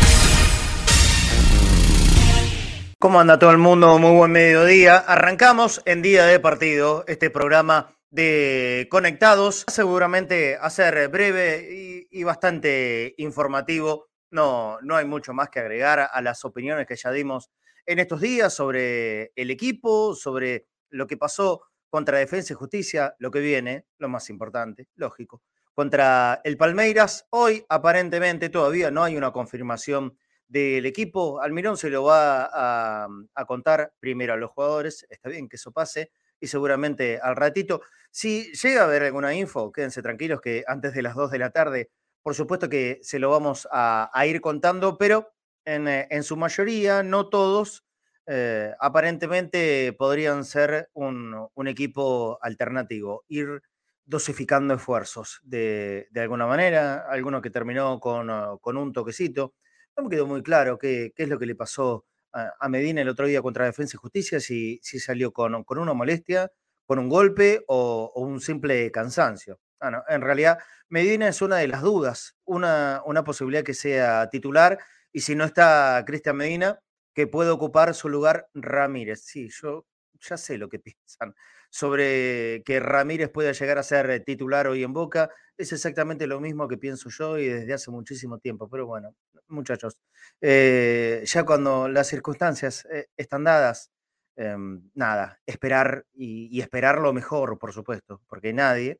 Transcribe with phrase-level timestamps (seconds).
[2.97, 3.99] ¿Cómo anda todo el mundo?
[3.99, 4.97] Muy buen mediodía.
[4.97, 9.63] Arrancamos en día de partido este programa de Conectados.
[9.67, 14.07] Seguramente a ser breve y, y bastante informativo.
[14.31, 17.51] No, no hay mucho más que agregar a las opiniones que ya dimos
[17.85, 20.65] en estos días sobre el equipo, sobre
[20.95, 25.41] lo que pasó contra Defensa y Justicia, lo que viene, lo más importante, lógico,
[25.73, 27.27] contra el Palmeiras.
[27.29, 31.41] Hoy aparentemente todavía no hay una confirmación del equipo.
[31.41, 35.71] Almirón se lo va a, a, contar primero a los jugadores, está bien que eso
[35.71, 37.81] pase, y seguramente al ratito.
[38.11, 41.51] Si llega a haber alguna info, quédense tranquilos que antes de las 2 de la
[41.51, 41.91] tarde,
[42.21, 45.33] por supuesto que se lo vamos a, a ir contando, pero
[45.65, 47.84] en, eh, en, su mayoría, no todos,
[48.27, 53.61] eh, aparentemente podrían ser un, un, equipo alternativo, ir
[54.05, 59.53] dosificando esfuerzos de, de alguna manera, alguno que terminó con, uh, con, un toquecito.
[59.97, 63.01] No me quedó muy claro qué, qué es lo que le pasó a, a, Medina
[63.01, 66.51] el otro día contra Defensa y Justicia, si, si salió con, con, una molestia,
[66.85, 69.59] con un golpe o, o un simple cansancio.
[69.79, 74.29] Ah, no, en realidad, Medina es una de las dudas, una, una posibilidad que sea
[74.29, 74.79] titular
[75.11, 76.79] y si no está Cristian Medina,
[77.15, 79.21] que puede ocupar su lugar Ramírez.
[79.23, 79.87] Sí, yo
[80.19, 81.35] ya sé lo que piensan
[81.71, 85.29] sobre que Ramírez pueda llegar a ser titular hoy en Boca.
[85.57, 88.69] Es exactamente lo mismo que pienso yo y desde hace muchísimo tiempo.
[88.69, 89.15] Pero bueno,
[89.47, 89.97] muchachos,
[90.41, 93.91] eh, ya cuando las circunstancias eh, están dadas,
[94.37, 94.55] eh,
[94.93, 98.99] nada, esperar y, esperar lo mejor, por supuesto, porque nadie,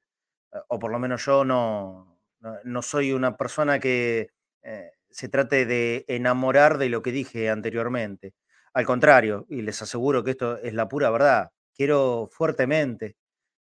[0.54, 2.20] eh, o por lo menos yo no,
[2.64, 4.30] no, soy una persona que
[4.64, 8.34] eh, se trate de enamorar de lo que dije anteriormente.
[8.74, 13.16] Al contrario, y les aseguro que esto es la pura verdad, quiero fuertemente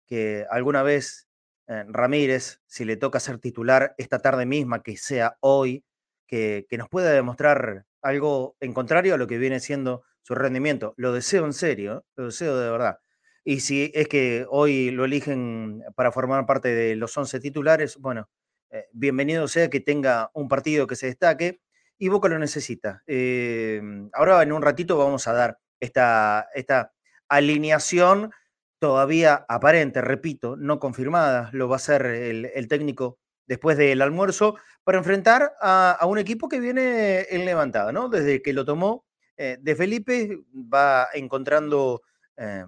[0.07, 1.27] que alguna vez
[1.67, 5.85] eh, Ramírez, si le toca ser titular esta tarde misma, que sea hoy,
[6.25, 10.95] que, que, nos pueda demostrar algo en contrario a lo que viene siendo su rendimiento.
[10.97, 12.97] Lo deseo en serio, lo deseo de verdad.
[13.43, 18.27] Y si es que hoy lo eligen para formar parte de los 11 titulares, bueno,
[18.73, 21.61] eh, bienvenido sea que tenga un partido que se destaque
[21.99, 23.03] y Boca lo necesita.
[23.05, 23.79] Eh,
[24.13, 26.91] ahora en un ratito vamos a dar esta, esta
[27.29, 28.31] alineación
[28.79, 34.97] todavía aparente, repito, no confirmada, lo va a hacer el, técnico después del almuerzo, para
[34.97, 38.09] enfrentar a, un equipo que viene en levantada, ¿no?
[38.09, 39.05] Desde que lo tomó
[39.37, 42.01] eh, de Felipe, va encontrando
[42.37, 42.65] eh,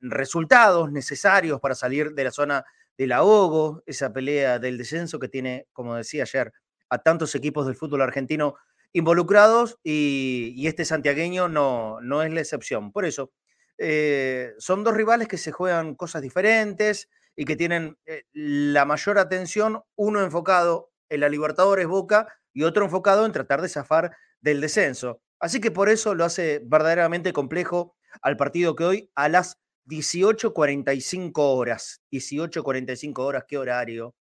[0.00, 2.64] resultados necesarios para salir de la zona
[3.02, 6.52] del ahogo, esa pelea del descenso que tiene, como decía ayer,
[6.88, 8.56] a tantos equipos del fútbol argentino
[8.92, 12.92] involucrados y, y este santiagueño no, no, es la excepción.
[12.92, 13.32] Por eso,
[13.78, 19.18] eh, son dos rivales que se juegan cosas diferentes y que tienen eh, la mayor
[19.18, 24.60] atención, uno enfocado en la Libertadores Boca y otro enfocado en tratar de zafar del
[24.60, 25.22] descenso.
[25.40, 31.32] Así que por eso lo hace verdaderamente complejo al partido que hoy a las 18.45
[31.36, 32.02] horas.
[32.10, 34.14] 18.45 horas, qué horario.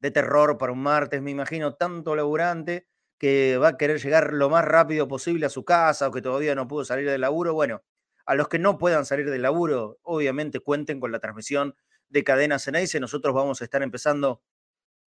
[0.00, 2.86] De terror para un martes, me imagino, tanto laburante
[3.18, 6.54] que va a querer llegar lo más rápido posible a su casa o que todavía
[6.54, 7.52] no pudo salir del laburo.
[7.52, 7.82] Bueno,
[8.24, 11.74] a los que no puedan salir del laburo, obviamente cuenten con la transmisión
[12.08, 13.00] de Cadena Ceneice.
[13.00, 14.42] Nosotros vamos a estar empezando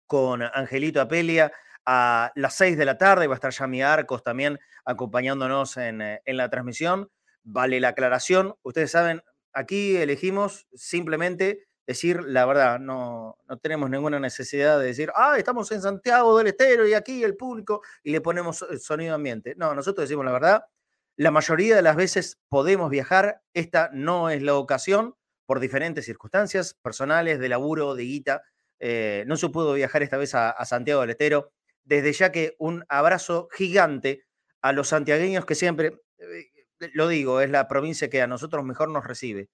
[0.07, 1.53] con Angelito Apelia
[1.85, 3.27] a las 6 de la tarde.
[3.27, 7.11] Va a estar Yami Arcos también acompañándonos en, en la transmisión.
[7.43, 8.55] Vale la aclaración.
[8.63, 9.23] Ustedes saben,
[9.53, 15.73] aquí elegimos simplemente decir la verdad, no, no tenemos ninguna necesidad de decir, ah, estamos
[15.73, 19.55] en Santiago del Estero y aquí el público y le ponemos sonido ambiente.
[19.57, 20.65] No, nosotros decimos la verdad,
[21.17, 25.15] la mayoría de las veces podemos viajar, esta no es la ocasión
[25.47, 28.43] por diferentes circunstancias personales, de laburo, de guita,
[28.81, 31.51] eh, no se pudo viajar esta vez a, a Santiago del Estero,
[31.85, 34.27] desde ya que un abrazo gigante
[34.61, 36.45] a los santiagueños que siempre, eh,
[36.93, 39.49] lo digo, es la provincia que a nosotros mejor nos recibe,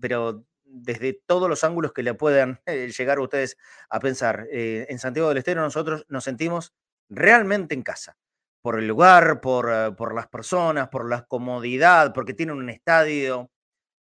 [0.00, 3.56] pero desde todos los ángulos que le puedan eh, llegar ustedes
[3.88, 4.46] a pensar.
[4.50, 6.74] Eh, en Santiago del Estero nosotros nos sentimos
[7.08, 8.16] realmente en casa,
[8.62, 13.50] por el lugar, por, uh, por las personas, por la comodidad, porque tienen un estadio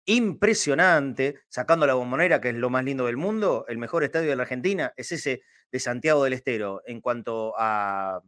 [0.07, 4.37] impresionante, sacando la bombonera, que es lo más lindo del mundo, el mejor estadio de
[4.37, 8.21] la Argentina es ese de Santiago del Estero, en cuanto a,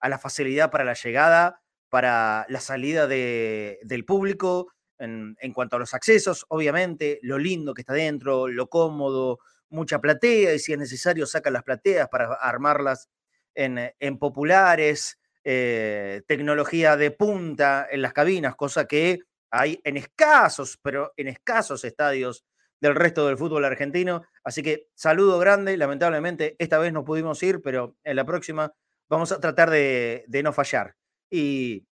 [0.00, 5.78] a la facilidad para la llegada, para la salida de, del público, en, cuanto a
[5.78, 9.38] los accesos, obviamente, lo lindo que está dentro, lo cómodo,
[9.68, 13.08] mucha platea, y si es necesario sacan las plateas para armarlas
[13.54, 15.18] en, en populares,
[15.48, 21.84] eh, tecnología de punta en las cabinas, cosa que hay en escasos, pero en escasos
[21.84, 22.44] estadios
[22.80, 24.22] del resto del fútbol argentino.
[24.42, 28.72] Así que saludo grande, lamentablemente esta vez no pudimos ir, pero en la próxima
[29.08, 30.96] vamos a tratar de, no fallar.
[31.30, 31.86] Y,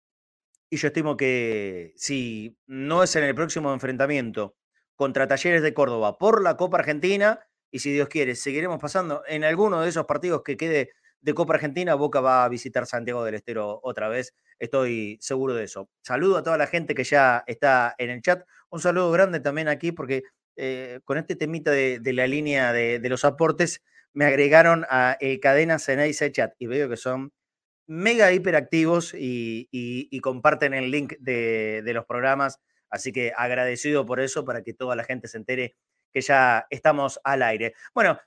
[0.70, 4.56] yo estimo que si no es en el próximo enfrentamiento
[4.96, 7.40] contra Talleres de Córdoba por la Copa Argentina,
[7.70, 10.90] y si Dios quiere, seguiremos pasando en alguno de esos partidos que quede
[11.20, 15.64] de Copa Argentina, Boca va a visitar Santiago del Estero otra vez, estoy seguro de
[15.64, 15.90] eso.
[16.02, 19.68] Saludo a toda la gente que ya está en el chat, un saludo grande también
[19.68, 20.22] aquí porque
[20.56, 23.82] eh, con este temita de, la línea de, los aportes,
[24.12, 27.32] me agregaron a eh, cadenas en ese chat y veo que son
[27.86, 32.60] mega hiperactivos y, comparten el link de, los programas.
[32.90, 35.76] Así que agradecido por eso, para que toda la gente se entere
[36.12, 37.74] que ya estamos al aire.
[37.94, 38.18] Bueno,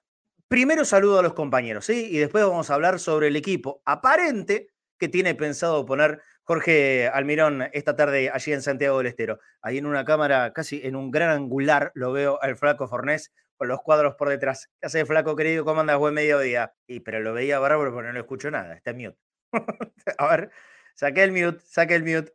[0.47, 2.07] primero saludo a los compañeros, ¿sí?
[2.11, 4.67] Y después vamos a hablar sobre el equipo aparente
[4.97, 9.39] que tiene pensado poner Jorge Almirón esta tarde allí en Santiago del Estero.
[9.61, 13.67] Ahí en una cámara, casi en un gran angular, lo veo al flaco Fornés con
[13.67, 14.69] los cuadros por detrás.
[14.79, 15.65] ¿Qué hace, flaco querido?
[15.65, 15.97] ¿Cómo andas?
[15.97, 16.73] Buen mediodía.
[16.87, 19.17] Y, pero lo veía bárbaro porque no escucho nada, está mute.
[20.17, 20.51] a ver,
[20.93, 22.33] saqué el mute, saqué el mute.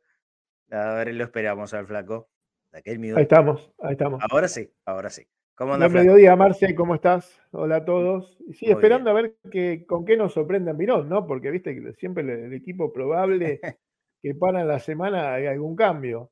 [0.71, 2.29] A ver, lo esperamos al flaco.
[2.71, 3.17] Saqué el mute.
[3.17, 4.23] Ahí estamos, ahí estamos.
[4.31, 5.27] Ahora sí, ahora sí.
[5.55, 5.93] ¿Cómo andas?
[5.93, 7.39] Buen mediodía, Marce, ¿cómo estás?
[7.51, 8.39] Hola a todos.
[8.47, 11.27] Y sí, esperando a ver que, con qué nos sorprende Almirón, ¿no?
[11.27, 13.61] Porque viste que siempre el equipo probable
[14.23, 16.31] que para la semana hay algún cambio.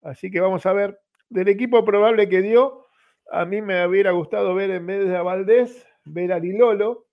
[0.00, 0.98] Así que vamos a ver.
[1.28, 2.86] Del equipo probable que dio,
[3.30, 7.06] a mí me hubiera gustado ver en vez de a Valdés, ver a Lilolo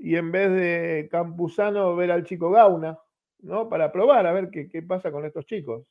[0.00, 2.98] y en vez de Campuzano, ver al chico Gauna,
[3.40, 3.68] ¿no?
[3.68, 5.86] Para probar a ver qué, qué pasa con estos chicos.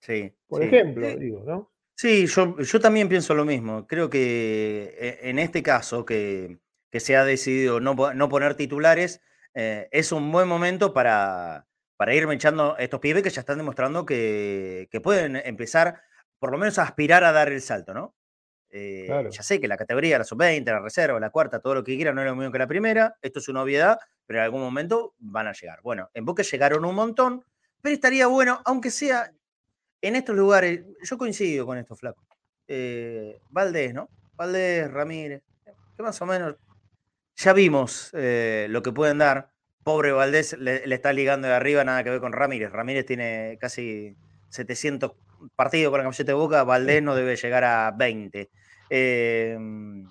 [0.00, 0.34] Sí.
[0.48, 1.70] Por ejemplo, digo, ¿no?
[1.94, 3.86] Sí, yo, yo, también pienso lo mismo.
[3.86, 6.58] Creo que e, en este caso, que,
[6.90, 9.22] que se ha decidido no, no poner titulares,
[9.54, 11.66] eh, es un buen momento para,
[11.96, 16.02] para irme echando estos pibes que ya están demostrando que, pueden empezar,
[16.38, 18.16] por lo menos, a aspirar a dar el salto, ¿no?
[18.74, 21.94] Eh, ya sé que la categoría, la sub-20, la reserva, la cuarta, todo lo que
[21.94, 23.16] quieran, no es lo mismo que la primera.
[23.20, 25.80] Esto es una obviedad, pero en algún momento van a llegar.
[25.82, 27.44] Bueno, en Boca llegaron un montón,
[27.82, 29.30] pero estaría bueno, aunque sea
[30.00, 32.26] en estos lugares, yo coincido con esto, Flaco.
[32.66, 34.08] Eh, Valdés, ¿no?
[34.34, 35.42] Valdés, Ramírez,
[35.96, 36.56] que más o menos
[37.36, 39.50] ya vimos eh, lo que pueden dar
[39.84, 42.72] pobre Valdés le, está ligando de arriba, nada que ver con Ramírez.
[42.72, 44.16] Ramírez tiene casi
[44.48, 45.12] 700
[45.56, 48.50] partidos con la camiseta de Boca, Valdés no debe llegar a 20.
[48.94, 50.06] Em,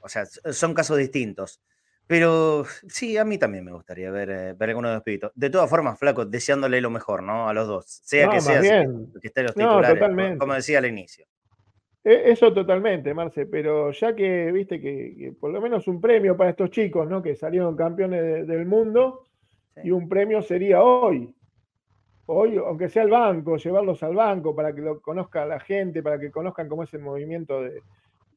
[0.00, 1.62] o sea, son casos distintos.
[2.08, 5.30] Pero sí, a mí también me gustaría ver, eh, ver alguno de los pibitos.
[5.36, 7.48] De todas formas, Flaco, deseándole lo mejor, ¿no?
[7.48, 7.86] A los dos.
[7.86, 11.24] Sea que sea que estén los titulares, como decía al inicio.
[12.02, 16.50] E, eso totalmente, Marce, pero ya que viste que, por lo menos un premio para
[16.50, 17.22] estos chicos, ¿no?
[17.22, 19.26] Que salieron campeones del mundo,
[19.82, 21.32] y un premio sería hoy.
[22.26, 26.18] Hoy, aunque sea el banco, llevarlos al banco para que lo conozca la gente, para
[26.18, 27.80] que conozcan cómo es el movimiento de,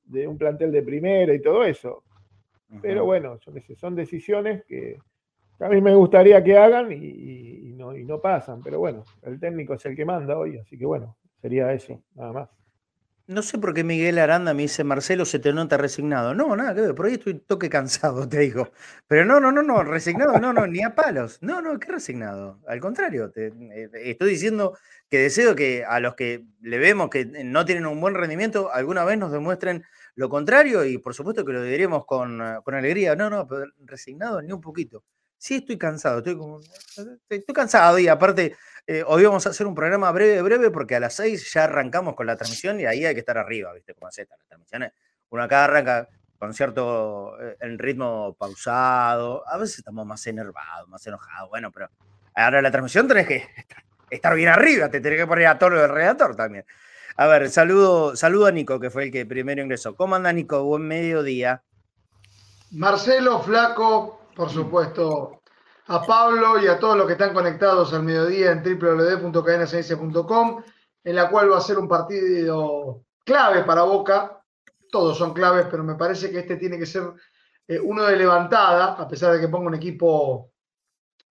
[0.09, 2.03] un plantel de primera y todo eso.
[2.81, 3.39] Pero bueno,
[3.77, 4.97] son, decisiones que
[5.59, 8.61] a mí me gustaría que hagan y, no, y no pasan.
[8.61, 12.33] Pero bueno, el técnico es el que manda hoy, así que bueno, sería eso, nada
[12.33, 12.49] más.
[13.27, 16.33] No sé por qué Miguel Aranda me dice, Marcelo, se te nota resignado.
[16.33, 18.71] No, nada que ver, por ahí estoy toque cansado, te digo.
[19.05, 21.37] Pero no, no, no, no, resignado, no, no, ni a palos.
[21.41, 22.61] No, no, qué resignado.
[22.67, 24.77] Al contrario, te, eh, estoy diciendo
[25.09, 29.03] que deseo que a los que le vemos que no tienen un buen rendimiento, alguna
[29.03, 29.83] vez nos demuestren
[30.17, 33.15] lo contrario y por supuesto que lo diremos con, eh, con alegría.
[33.15, 35.03] No, no, pero resignado ni un poquito.
[35.37, 36.59] Sí, estoy cansado, estoy, como,
[37.29, 38.55] estoy cansado y aparte
[38.87, 42.15] eh, hoy vamos a hacer un programa breve, breve, porque a las seis ya arrancamos
[42.15, 43.93] con la transmisión y ahí hay que estar arriba, ¿viste?
[43.93, 44.93] Como Z, las transmisiones.
[45.29, 46.09] Uno acá arranca
[46.39, 51.91] con cierto eh, ritmo pausado, a veces estamos más enervados, más enojados, bueno, pero
[52.33, 53.47] ahora la transmisión tenés que
[54.09, 56.65] estar bien arriba, te tenés que poner a tono del redactor también.
[57.19, 59.95] A ver, saludo, saludo a Nico, que fue el que primero ingresó.
[59.95, 60.63] ¿Cómo anda Nico?
[60.63, 61.63] Buen mediodía.
[62.69, 65.41] Marcelo Flaco, por supuesto,
[65.87, 70.63] a Pablo y a todos los que están conectados al mediodía en www.cadenasense.com,
[71.03, 74.39] en la cual va a ser un partido clave para Boca.
[74.91, 77.01] Todos son claves, pero me parece que este tiene que ser
[77.67, 80.51] eh, uno de levantada, a pesar de que ponga un equipo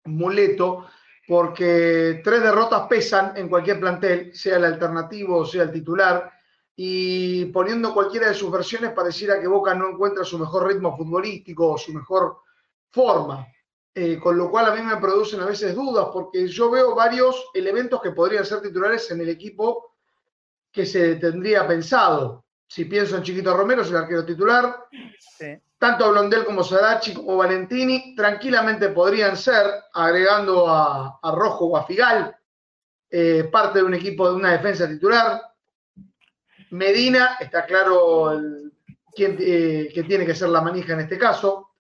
[0.05, 0.87] muleto,
[1.27, 6.31] porque tres derrotas pesan en cualquier plantel, sea el alternativo o sea el titular,
[6.77, 11.73] y poniendo cualquiera de sus versiones pareciera que Boca no encuentra su mejor ritmo futbolístico
[11.73, 12.39] o su mejor
[12.91, 13.47] forma.
[13.97, 17.51] Eh, con lo cual a mí me producen a veces dudas, porque yo veo varios
[17.55, 19.95] elementos que podrían ser titulares en el equipo
[20.73, 22.45] que se tendría pensado.
[22.67, 24.89] Si pienso en Chiquito Romero, es el arquero titular.
[25.85, 32.35] Tanto Blondel como Sarachi como Valentini tranquilamente podrían ser, agregando a, Rojo o a Figal,
[33.11, 35.43] eh, parte de un equipo de una defensa titular.
[36.71, 38.33] Medina, está claro
[39.15, 41.75] quién eh, que tiene que ser la manija en este caso.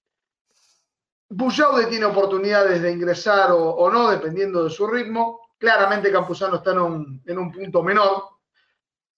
[1.31, 5.41] Bujaude tiene oportunidades de ingresar o, no, dependiendo de su ritmo.
[5.57, 8.23] Claramente Campuzano está en un, punto menor.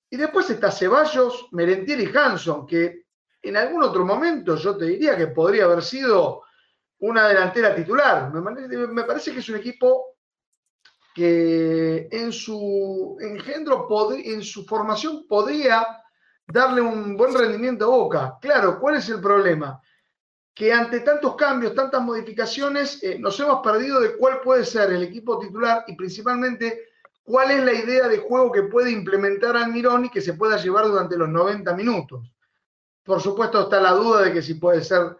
[0.08, 3.05] Y después está Ceballos, Merentiel y Hanson, que
[3.48, 6.42] en algún otro momento yo te diría que podría haber sido
[6.98, 8.32] una delantera titular.
[8.32, 10.16] Me, parece que es un equipo
[11.14, 15.86] que en su engendro, en su formación podría
[16.46, 18.38] darle un buen rendimiento a Boca.
[18.40, 19.80] Claro, ¿cuál es el problema?
[20.54, 25.02] Que ante tantos cambios, tantas modificaciones, eh, nos hemos perdido de cuál puede ser el
[25.02, 26.88] equipo titular y principalmente
[27.22, 30.86] cuál es la idea de juego que puede implementar Almirón y que se pueda llevar
[30.86, 32.35] durante los 90 minutos.
[33.06, 35.16] Por supuesto está la duda de que si puede ser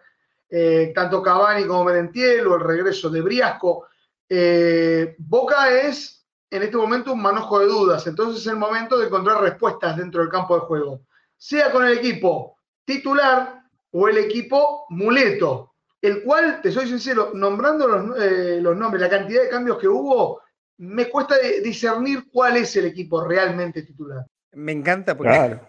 [0.49, 3.87] eh, tanto Cavani como Merentiel o el regreso de Briasco.
[4.29, 9.07] Eh, Boca es en este momento un manojo de dudas, entonces es el momento de
[9.07, 11.03] encontrar respuestas dentro del campo de juego,
[11.37, 17.89] sea con el equipo titular o el equipo muleto, el cual, te soy sincero, nombrando
[17.89, 20.41] los, eh, los nombres, la cantidad de cambios que hubo,
[20.79, 24.25] me cuesta discernir cuál es el equipo realmente titular.
[24.53, 25.33] Me encanta porque...
[25.33, 25.61] Claro,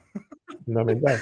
[0.65, 1.19] fundamental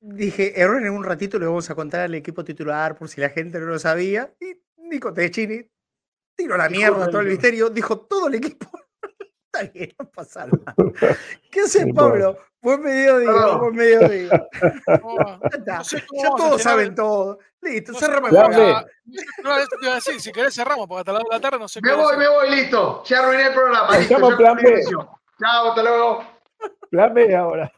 [0.00, 3.30] dije, error en un ratito le vamos a contar al equipo titular por si la
[3.30, 4.32] gente no lo sabía.
[4.40, 5.64] Y Nico Techini
[6.34, 8.70] tiró la mierda todo el misterio, dijo todo el equipo.
[9.52, 10.74] Está bien, no pasa nada.
[11.50, 12.38] ¿Qué haces, Pablo?
[12.60, 13.58] Buen mediodía, no.
[13.60, 14.48] buen mediodía.
[15.66, 17.38] ya, ya todos saben todo.
[17.60, 18.86] Listo, no cerramos el programa.
[19.42, 21.58] No, esto te iba a decir, si querés cerramos, porque hasta la de la tarde
[21.58, 23.02] no sé Me voy, me voy, listo.
[23.04, 23.98] Ya arruiné el programa.
[23.98, 24.84] Listo, plan B.
[25.40, 26.24] Chao, hasta luego.
[26.90, 27.72] Plan B ahora.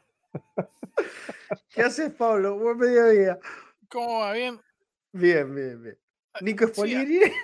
[1.75, 2.57] ¿Qué haces, Pablo?
[2.59, 3.39] Buen mediodía.
[3.89, 4.33] ¿Cómo va?
[4.33, 4.61] ¿Bien?
[5.13, 5.99] Bien, bien, bien.
[6.41, 7.21] Nico Spolieri.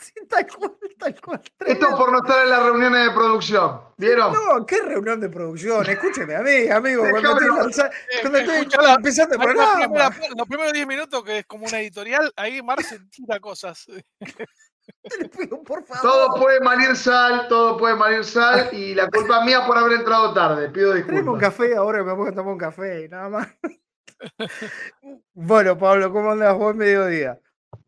[0.00, 1.42] Sí, tal cual, tal cual.
[1.66, 3.82] Esto por no estar en las reuniones de producción.
[3.98, 4.32] ¿Vieron?
[4.32, 5.84] No, ¿qué reunión de producción?
[5.86, 7.04] Escúcheme a mí, amigo.
[7.10, 7.90] Cuando estoy,
[8.22, 8.66] cuando estoy
[8.96, 10.10] empezando el programa.
[10.34, 13.86] los primeros 10 minutos, que es como una editorial, ahí Marce tira cosas.
[15.66, 16.02] por favor.
[16.02, 20.32] Todo puede malir sal, todo puede malir sal y la culpa mía por haber entrado
[20.32, 20.68] tarde.
[20.70, 21.26] Pido disculpas.
[21.26, 23.48] un café ahora, me voy a tomar un café, nada más.
[25.34, 26.56] bueno, Pablo, ¿cómo andas?
[26.56, 27.38] Buen mediodía.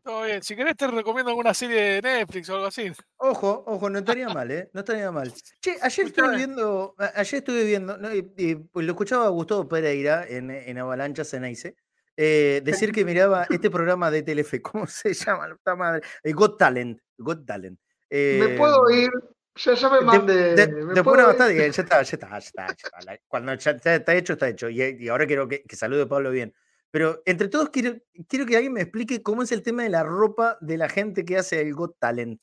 [0.03, 0.43] Todo bien.
[0.43, 2.91] Si querés te recomiendo alguna serie de Netflix o algo así.
[3.17, 4.69] Ojo, ojo, no estaría mal, ¿eh?
[4.73, 5.33] No estaría mal.
[5.61, 7.97] Che, ayer estuve viendo, ayer estuve viendo,
[8.71, 11.75] pues lo escuchaba a Gustavo Pereira en, en Avalancha Ceneice,
[12.17, 15.47] eh, decir que miraba este programa de Telefe, ¿cómo se llama?
[15.65, 16.01] La madre?
[16.23, 16.99] Eh, Got Talent.
[17.17, 17.79] Got Talent.
[18.09, 19.11] me puedo eh, ir.
[19.55, 20.55] Ya, ya me mandé.
[20.55, 23.19] después no, está, ya está, ya está, ya está.
[23.27, 24.67] Cuando ya está, hecho, está hecho.
[24.69, 26.55] Y, ahora quiero que, que salude a Pablo bien.
[26.93, 27.95] Pero entre todos quiero,
[28.27, 31.25] quiero que alguien me explique cómo es el tema de la ropa de la gente
[31.25, 32.39] que hace el Got Talent.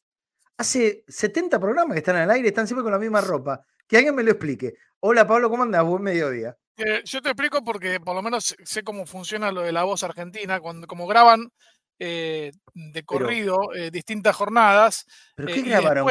[0.56, 3.64] Hace 70 programas que están al aire, están siempre con la misma ropa.
[3.86, 4.74] Que alguien me lo explique.
[4.98, 5.84] Hola Pablo, ¿cómo andas?
[5.84, 6.56] Buen mediodía.
[6.80, 10.02] Eh, yo te explico porque por lo menos sé cómo funciona lo de la voz
[10.02, 11.50] argentina, cuando como graban
[11.98, 15.06] eh, de corrido eh, distintas jornadas.
[15.36, 16.06] ¿Pero qué grabaron?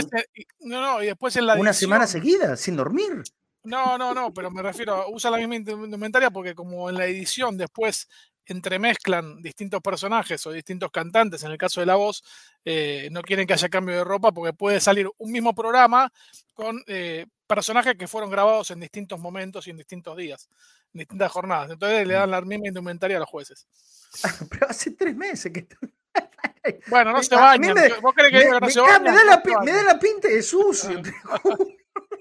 [0.59, 3.23] no, no, y después en la ¿Una semana seguida, sin dormir?
[3.63, 7.57] No, no, no, pero me refiero, usa la misma indumentaria porque como en la edición
[7.57, 8.07] después
[8.49, 12.23] entremezclan distintos personajes o distintos cantantes, en el caso de la voz,
[13.11, 16.11] no quieren que haya cambio de ropa porque puede salir un mismo programa
[16.53, 16.83] con
[17.49, 20.49] personajes que fueron grabados en distintos momentos y en distintos días,
[20.93, 21.71] en distintas jornadas.
[21.71, 22.19] Entonces le mm.
[22.19, 23.67] dan la misma indumentaria a los jueces.
[24.49, 25.67] Pero hace tres meses que...
[26.87, 27.73] Bueno, no se bañan.
[27.73, 29.03] Me, ¿Vos crees que me, no se bañan?
[29.03, 31.01] Me da, la, me da la pinta de sucio.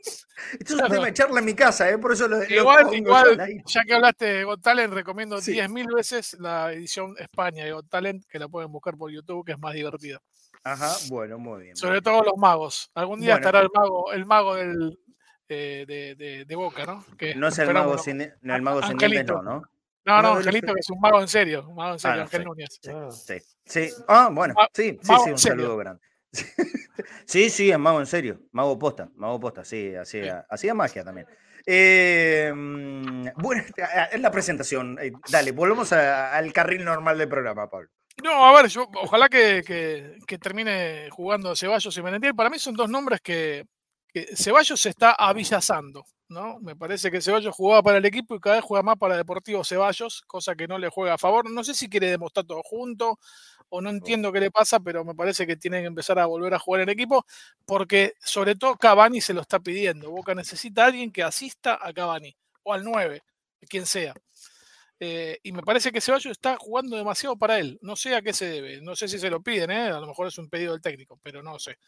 [0.61, 1.99] Esto es un tema de charla en mi casa, ¿eh?
[1.99, 6.73] por eso lo, Igual, igual ya que hablaste de Got Talent, recomiendo 10.000 veces la
[6.73, 10.21] edición España de Got Talent, que la pueden buscar por YouTube, que es más divertida.
[10.65, 11.77] Ajá, bueno, muy bien.
[11.77, 12.91] Sobre todo los magos.
[12.95, 14.99] Algún día estará el mago, el mago del,
[15.49, 17.05] de, de, Boca, ¿no?
[17.17, 19.63] Que no es el mago, sin, no, el mago sin dientes, no, ¿no?
[20.05, 22.45] No, no, Angelito, que es un mago en serio, un mago en serio, ah, Ángel
[22.45, 22.81] Núñez.
[23.11, 23.35] Sí,
[23.67, 26.03] sí, Ah, bueno, sí, sí, sí, un saludo grande.
[27.27, 31.27] Sí, sí, es mago en serio, mago posta, mago posta, sí, hacía, hacía magia también.
[31.67, 32.51] Eh,
[33.37, 33.63] bueno,
[34.13, 34.99] es la presentación.
[34.99, 37.91] Eh, dale, volvemos al carril normal del programa, Pablo.
[38.23, 42.35] No, a ver, yo ojalá que, que, que termine jugando Ceballos y Menentiel.
[42.35, 43.67] Para mí son dos nombres que,
[44.35, 46.59] Ceballos se está avillazando, ¿no?
[46.61, 49.63] Me parece que Ceballos jugaba para el equipo y cada vez juega más para Deportivo
[49.63, 51.49] Ceballos, cosa que no le juega a favor.
[51.51, 53.19] No sé si quiere demostrar todo junto
[53.71, 56.55] o no entiendo qué le pasa, pero me parece que tiene que empezar a volver
[56.55, 57.25] a jugar en equipo
[57.67, 60.11] porque sobre todo Cavani se lo está pidiendo.
[60.11, 63.23] Boca necesita a alguien que asista a Cavani o al 9,
[63.69, 64.15] quien sea.
[65.01, 67.79] Eh, y me parece que Ceballos está jugando demasiado para él.
[67.83, 68.81] No sé a qué se debe.
[68.81, 69.89] No sé si se lo piden, ¿eh?
[69.89, 71.79] a lo mejor es un pedido del técnico, pero no sé.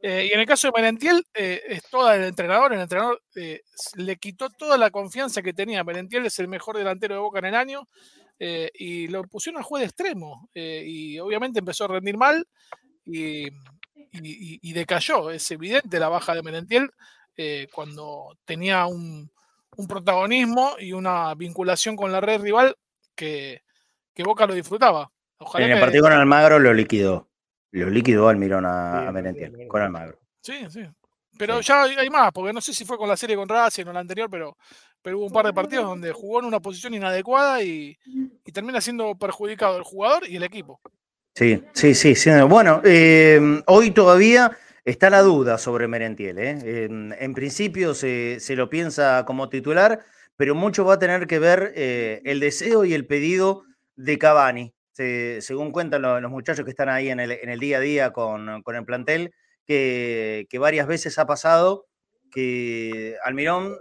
[0.00, 2.72] Eh, y en el caso de Merentiel, es todo el entrenador.
[2.72, 5.84] El entrenador le quitó toda la confianza que tenía.
[5.84, 7.88] Merentiel es el mejor delantero de Boca en el año
[8.74, 10.48] y lo pusieron a juez de extremo.
[10.54, 12.46] y obviamente empezó a rendir mal
[13.04, 13.48] y,
[14.12, 15.30] y, decayó.
[15.30, 16.90] Es evidente la baja de Merentiel
[17.72, 19.30] cuando tenía un,
[19.76, 22.76] un protagonismo y una vinculación con la red rival
[23.14, 23.62] que,
[24.24, 25.10] Boca lo disfrutaba.
[25.54, 27.28] en el partido con Almagro lo liquidó.
[27.70, 29.12] Lo liquidó Almirón a, a
[29.68, 30.18] con Almagro.
[30.42, 30.86] Sí, sí.
[31.38, 33.92] Pero ya hay más, porque no sé si fue con la serie con Racing o
[33.92, 34.56] la anterior, pero,
[35.00, 37.96] pero hubo un par de partidos donde jugó en una posición inadecuada y,
[38.52, 40.80] termina siendo perjudicado el jugador y el equipo.
[41.34, 42.14] Sí, sí, sí.
[42.14, 42.30] sí.
[42.46, 46.38] Bueno, eh, hoy todavía Está la duda sobre Merentiel.
[46.38, 46.88] ¿eh?
[47.18, 50.04] En, principio se, lo piensa como titular,
[50.36, 53.62] pero mucho va a tener que ver eh, el deseo y el pedido
[53.94, 54.74] de Cavani.
[54.92, 59.32] según cuentan los, muchachos que están ahí en el, día a día con, el plantel,
[60.48, 61.86] que, varias veces ha pasado
[62.30, 63.76] que Almirón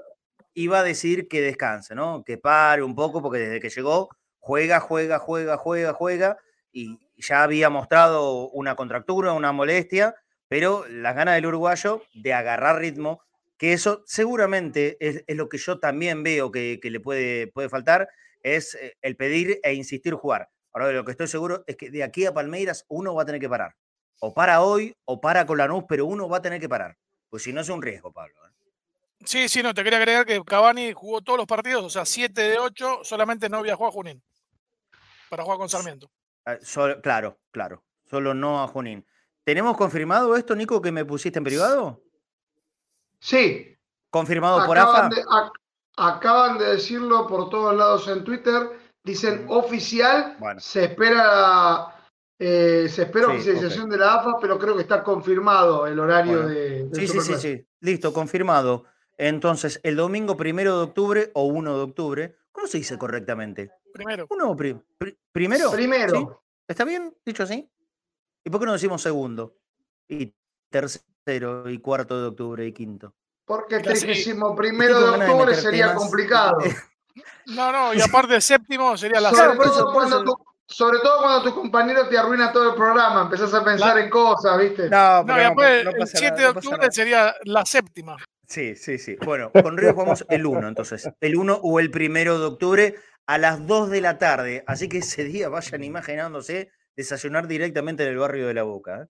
[0.53, 2.23] iba a decir que descanse, ¿no?
[2.25, 6.37] que pare un poco, porque desde que llegó juega, juega, juega, juega, juega,
[6.71, 10.15] y ya había mostrado una contractura, una molestia
[10.51, 13.21] pero las ganas del uruguayo de agarrar ritmo,
[13.57, 18.09] que eso seguramente es, lo que yo también veo que, le puede, puede faltar,
[18.43, 20.49] es eh, el pedir e insistir jugar.
[20.73, 23.39] Ahora, lo que estoy seguro es que de aquí a Palmeiras uno va a tener
[23.39, 23.77] que parar.
[24.23, 26.95] O para hoy o para con Lanús, pero uno va a tener que parar.
[27.29, 28.35] Pues si no es un riesgo, Pablo.
[28.45, 28.51] ¿eh?
[29.25, 32.41] Sí, sí, no, te quería agregar que Cavani jugó todos los partidos, o sea, 7
[32.41, 34.21] de 8, solamente no viajó a Junín
[35.29, 36.11] para jugar con Sarmiento.
[36.45, 36.57] Ah,
[37.01, 39.05] claro, claro, solo no a Junín.
[39.43, 42.01] ¿Tenemos confirmado esto, Nico, que me pusiste en privado?
[43.19, 43.77] Sí.
[44.09, 45.09] ¿Confirmado por AFA?
[45.97, 48.69] acaban de decirlo por todos lados en Twitter.
[49.03, 50.37] Dicen oficial.
[50.57, 51.95] Se espera
[52.43, 56.89] eh, se espera oficialización de la AFA, pero creo que está confirmado el horario de.
[56.91, 57.67] Sí, sí, sí, sí.
[57.81, 58.85] Listo, confirmado.
[59.15, 63.69] Entonces, el domingo primero de octubre o 1 de octubre, ¿cómo se dice correctamente?
[63.93, 64.25] Primero.
[64.31, 65.71] ¿Uno primero?
[65.71, 66.43] Primero.
[66.67, 67.69] ¿Está bien dicho así?
[68.43, 69.59] ¿Y por qué no decimos segundo?
[70.07, 70.33] Y
[70.71, 73.13] tercero, y cuarto de octubre, y quinto.
[73.45, 76.57] Porque el trigésimo primero de octubre sería complicado.
[77.47, 80.23] No, no, y aparte el séptimo sería la sobre, todo cuando
[80.71, 84.57] sobre todo cuando tu compañero te arruina todo el programa, empezás a pensar en cosas,
[84.57, 84.89] ¿viste?
[84.89, 88.17] No, pero no, el 7 de octubre sería la séptima.
[88.47, 89.15] Sí, sí, sí.
[89.23, 91.09] Bueno, con Río jugamos el 1, entonces.
[91.19, 94.63] El 1 o el primero de octubre a las 2 de la tarde.
[94.67, 99.03] Así que ese día vayan imaginándose desayunar directamente en el barrio de La Boca.
[99.03, 99.05] ¿eh?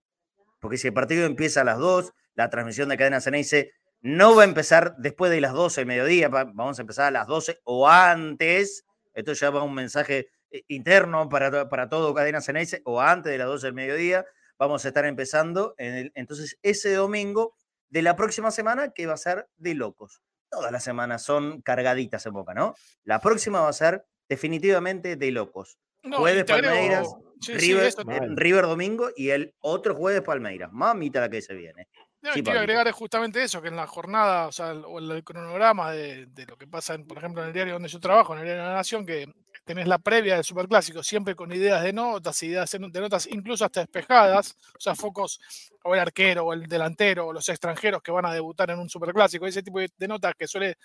[0.60, 3.71] Porque si el partido empieza a las 2, la transmisión de Cadena Ceneice
[4.02, 7.28] no va a empezar después de las 12 del mediodía, vamos a empezar a las
[7.28, 8.86] 12 o antes.
[9.13, 10.28] Esto ya va un mensaje
[10.68, 14.26] interno para, para todo Cadena Ceneice o antes de las 12 del mediodía.
[14.58, 17.56] Vamos a estar empezando en entonces ese domingo
[17.90, 20.22] de la próxima semana que va a ser de locos.
[20.50, 22.76] Todas las semanas son cargaditas en boca, ¿no?
[23.04, 25.78] La próxima va a ser definitivamente de locos.
[26.04, 27.08] jueves Palmeiras,
[27.48, 30.72] River, domingo y el otro jueves Palmeiras.
[30.72, 31.88] Mamita la que se viene.
[32.22, 36.28] No, quiero agregar justamente eso, que en la jornada, o sea, o el, cronograma de,
[36.48, 38.70] lo que pasa, por ejemplo, en el diario donde yo trabajo, en el diario de
[38.70, 39.28] la Nación, que
[39.63, 43.82] tenés la previa del Superclásico, siempre con ideas de notas, ideas de notas incluso hasta
[43.82, 45.39] despejadas, o sea, focos
[45.84, 48.89] o el arquero, o el delantero, o los extranjeros que van a debutar en un
[48.89, 50.78] Superclásico, ese tipo de notas que suele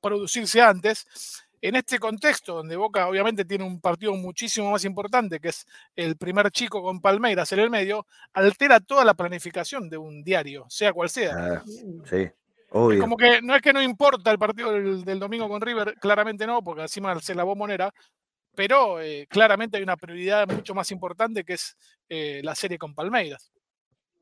[0.00, 1.06] producirse antes
[1.60, 6.16] en este contexto, donde Boca obviamente tiene un partido muchísimo más importante, que es el
[6.16, 10.92] primer chico con Palmeiras en el medio, altera toda la planificación de un diario, sea
[10.92, 11.34] cual sea.
[11.36, 11.62] Ah,
[12.04, 12.30] sí,
[12.70, 13.00] obvio.
[13.00, 16.62] como que no es que no importa el partido del, domingo con River, claramente no,
[16.62, 17.92] porque encima se la bombonera,
[18.54, 21.76] pero eh, claramente hay una prioridad mucho más importante que es
[22.08, 23.52] eh, la serie con Palmeiras.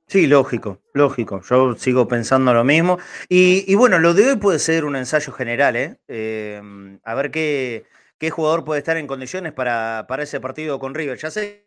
[0.09, 1.42] Sí, lógico, lógico.
[1.42, 2.98] Yo sigo pensando lo mismo.
[3.28, 5.98] Y, bueno, lo de hoy puede ser un ensayo general, ¿eh?
[6.06, 10.94] Em, a ver qué, qué, jugador puede estar en condiciones para, para, ese partido con
[10.94, 11.18] River.
[11.18, 11.66] Ya sé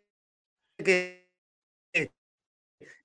[0.78, 1.28] que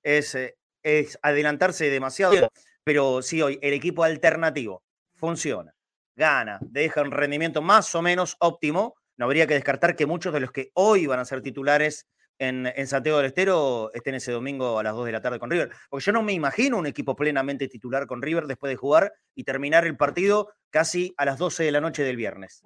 [0.02, 0.34] es,
[0.82, 2.50] es adelantarse demasiado,
[2.86, 4.84] pero sí hoy el equipo alternativo
[5.16, 5.74] funciona,
[6.14, 8.94] gana, deja un rendimiento más o menos óptimo.
[9.16, 12.06] No habría que descartar que muchos de los que hoy van a ser titulares
[12.38, 15.72] en, Santiago del Estero estén ese domingo a las 2 de la tarde con River.
[15.90, 19.42] Porque yo no me imagino un equipo plenamente titular con River después de jugar y
[19.42, 22.62] terminar el partido casi a las 12 de la noche del viernes.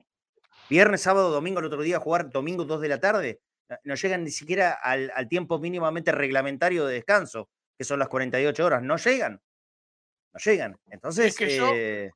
[0.69, 3.41] Viernes, sábado, domingo, el otro día jugar domingo 2 de la tarde.
[3.85, 8.83] No llegan ni siquiera al, tiempo mínimamente reglamentario de descanso, que son las 48 horas.
[8.83, 9.41] No llegan.
[10.33, 10.79] No llegan.
[10.91, 12.11] Entonces, eh,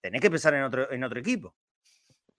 [0.00, 1.54] tenés que pensar en otro, en otro equipo.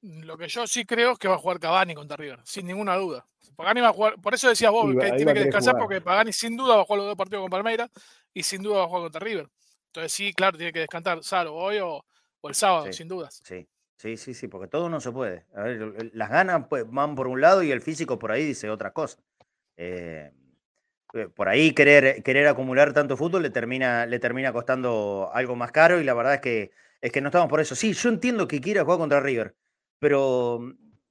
[0.01, 2.95] Lo que yo sí creo es que va a jugar Cavani contra River, sin ninguna
[2.95, 3.25] duda.
[3.55, 6.55] Pagani va a jugar, por eso decías vos que tiene que descansar, porque Pagani sin
[6.55, 7.89] duda va a jugar los dos partidos con Palmeiras
[8.33, 9.49] y sin duda va a jugar contra River.
[9.87, 12.01] Entonces sí, claro, tiene que descansar Saro hoy o,
[12.43, 13.41] el sábado, sin dudas.
[13.43, 15.45] Sí, sí, sí, sí, porque todo no se puede.
[15.53, 18.69] A ver, las ganas pues, van por un lado y el físico por ahí dice
[18.69, 19.17] otra cosa.
[19.75, 20.31] Eh,
[21.35, 25.99] por ahí querer, querer acumular tanto fútbol le termina, le termina costando algo más caro
[25.99, 27.75] y la verdad es que, es que no estamos por eso.
[27.75, 29.55] Sí, yo entiendo que quiera jugar contra River,
[29.99, 30.59] pero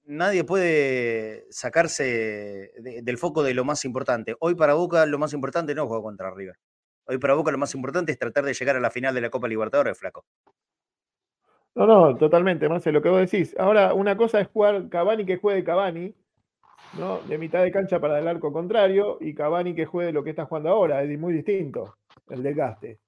[0.04, 4.36] nadie puede sacarse del foco de lo más importante.
[4.40, 6.56] Hoy para Boca lo más importante no es jugar contra River.
[7.06, 9.30] Hoy para Boca lo más importante es tratar de llegar a la final de la
[9.30, 10.24] Copa Libertadores, flaco.
[11.74, 13.54] No, no, totalmente, Marcelo, lo que vos decís.
[13.58, 16.14] Ahora, una cosa es jugar Cavani que juegue Cavani,
[16.96, 17.18] ¿no?
[17.20, 20.46] De mitad de cancha para el arco contrario, y Cavani que juegue lo que está
[20.46, 21.96] jugando ahora, es muy distinto
[22.28, 23.00] el desgaste.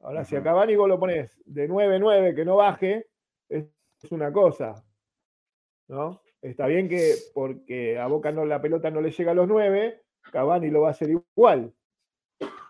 [0.00, 3.06] Ahora, si a Cavani vos lo pones de 9-9 que no baje,
[3.48, 3.66] es
[4.10, 4.84] una cosa,
[5.88, 6.20] ¿no?
[6.40, 10.02] Está bien que porque a Boca no, la pelota no le llega a los nueve,
[10.30, 11.72] Cavani lo va a hacer igual.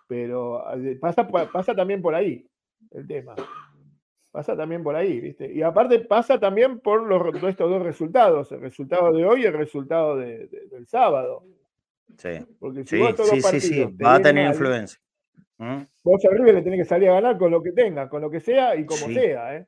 [0.07, 2.49] Pero eh, pasa, pasa también por ahí
[2.93, 3.35] el tema.
[4.31, 5.51] Pasa también por ahí, ¿viste?
[5.51, 9.55] Y aparte pasa también por los, estos dos resultados, el resultado de hoy y el
[9.55, 11.45] resultado del sábado.
[12.17, 15.01] Sí, Porque si sí, sí, sí, va a tener influencia.
[15.59, 15.83] ¿Mm?
[16.05, 18.31] Vos a River le tenés que salir a ganar con lo que tenga, con lo
[18.31, 19.67] que sea y como sea, ¿eh?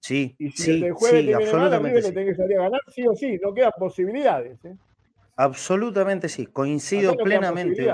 [0.00, 2.12] Sí, y si el jueves sí, absolutamente sí.
[2.12, 4.64] que salir a ganar sí o sí, no quedan posibilidades.
[4.64, 4.76] ¿eh?
[5.36, 7.88] Absolutamente sí, coincido plenamente.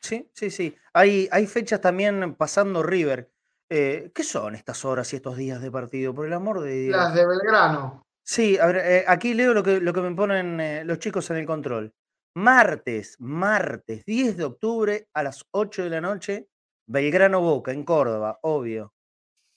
[0.00, 0.76] Sí, sí, sí.
[0.92, 3.28] Hay, hay fechas también pasando River.
[3.70, 6.14] Eh, ¿Qué son estas horas y estos días de partido?
[6.14, 6.96] Por el amor de Dios.
[6.96, 8.02] Las de Belgrano.
[8.22, 11.38] Sí, a ver, eh, aquí leo lo que, lo que me ponen los chicos en
[11.38, 11.94] el control.
[12.34, 16.48] Martes, martes 10 de octubre a las 8 de la noche,
[16.86, 18.92] Belgrano Boca, en Córdoba, obvio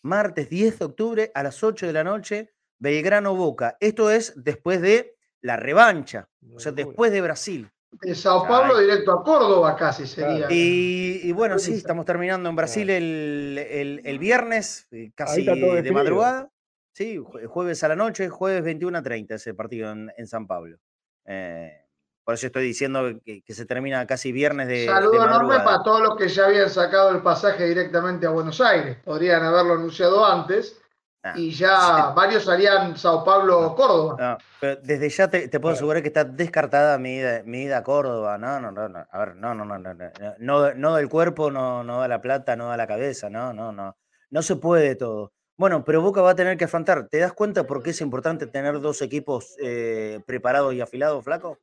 [0.03, 3.77] martes 10 de octubre a las 8 de la noche, Belgrano Boca.
[3.79, 7.71] Esto es después de la revancha, o sea, después de Brasil.
[7.91, 10.47] De Sao Paulo directo a Córdoba casi sería.
[10.49, 16.49] Y, bueno, sí, estamos terminando en Brasil el, viernes, eh, casi de madrugada.
[16.93, 20.77] Sí, jueves a la noche, jueves 21 a 30 ese partido en, San Pablo.
[21.25, 21.85] Eh,
[22.23, 24.85] por eso estoy diciendo que, se termina casi viernes de.
[24.85, 28.97] Saludo enorme para todos los que ya habían sacado el pasaje directamente a Buenos Aires.
[29.03, 30.80] Podrían haberlo anunciado antes.
[31.23, 34.39] Ah, y ya varios salían Sao Paulo o Córdoba.
[34.59, 38.39] pero desde ya te, puedo asegurar que está descartada mi ida, mi ida a Córdoba.
[38.39, 39.05] No, no, no, no.
[39.11, 39.93] A ver, no, no, no, no.
[40.39, 43.29] No, no del cuerpo, no, no da la plata, no da la cabeza.
[43.29, 43.95] No, no, no.
[44.31, 45.33] No se puede todo.
[45.57, 47.07] Bueno, pero Boca va a tener que afrontar.
[47.07, 51.59] ¿Te das cuenta por qué es importante tener dos equipos eh, preparados y afilados, flaco?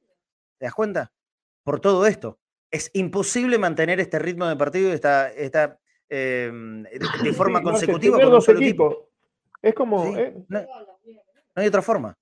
[0.58, 1.10] ¿Te das cuenta?
[1.64, 2.38] Por todo esto.
[2.70, 7.00] Es imposible mantener este ritmo de partido esta, esta, em, de,
[7.36, 9.07] forma consecutiva con dos equipos.
[9.62, 10.16] Es como.
[10.16, 10.60] Eh, no,
[11.54, 12.16] hay otra forma.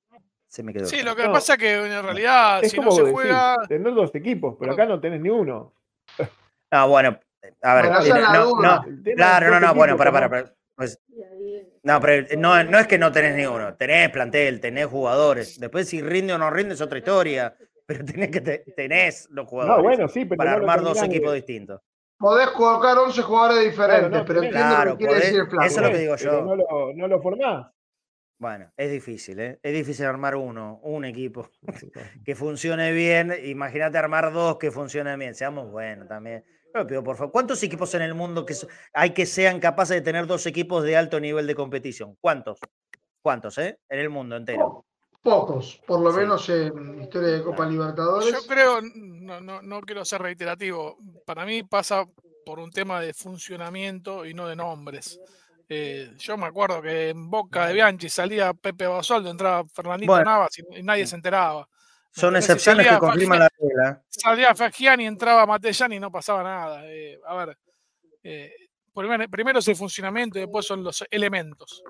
[0.49, 0.87] Se me quedó.
[0.87, 3.57] Sí, lo que pasa es que en realidad, es si como no se juega.
[3.69, 5.75] Tener dos equipos, pero acá no tenés ni uno.
[6.71, 7.19] Ah, bueno.
[7.63, 10.55] A ver, eh, no, no, claro, no, no, bueno, para, para, para.
[10.75, 11.01] Pues,
[11.85, 13.75] no, pero no, no es que no tenés ni uno.
[13.77, 15.61] Tenés plantel, tenés jugadores.
[15.61, 19.83] Después, si rinde o no rinde, es otra historia pero tenés, que tenés los jugadores
[19.83, 21.81] bueno, sí, para armar dos equipos distintos.
[22.19, 25.91] Podés colocar 11 jugadores diferentes, pero entiendo lo que quiere decir el Eso es lo
[25.91, 26.43] que digo yo.
[26.43, 27.67] No lo, no lo formás.
[28.39, 29.59] Bueno, es difícil, ¿eh?
[29.63, 31.51] Es difícil armar uno, un equipo
[32.25, 33.33] que funcione bien.
[33.45, 35.35] Imagínate armar dos que funcionen bien.
[35.35, 36.45] Seamos buenos también.
[36.73, 38.55] Pero por favor, ¿cuántos equipos en el mundo que
[38.93, 42.17] hay que sean capaces de tener dos equipos de alto nivel de competición?
[42.21, 42.59] ¿Cuántos?
[43.23, 43.79] ¿Cuántos, eh?
[43.89, 44.86] En el mundo entero.
[45.27, 48.33] Pocos, por lo menos en historia de Copa Libertadores.
[48.33, 52.07] Yo creo, no, no, no quiero ser reiterativo, para mí pasa
[52.45, 55.19] por un tema de funcionamiento y no de nombres.
[55.69, 60.57] Eh, yo me acuerdo que en Boca de Bianchi salía Pepe Basoldo, entraba Fernandito Navas
[60.61, 61.69] y, nadie se enteraba.
[62.13, 64.05] Son excepciones que confirman la regla.
[64.09, 66.83] Salía Fagiani, entraba Matellani y no pasaba nada.
[66.87, 67.59] Eh, a ver,
[68.23, 68.55] eh,
[68.95, 71.83] primero es el funcionamiento y después son los elementos.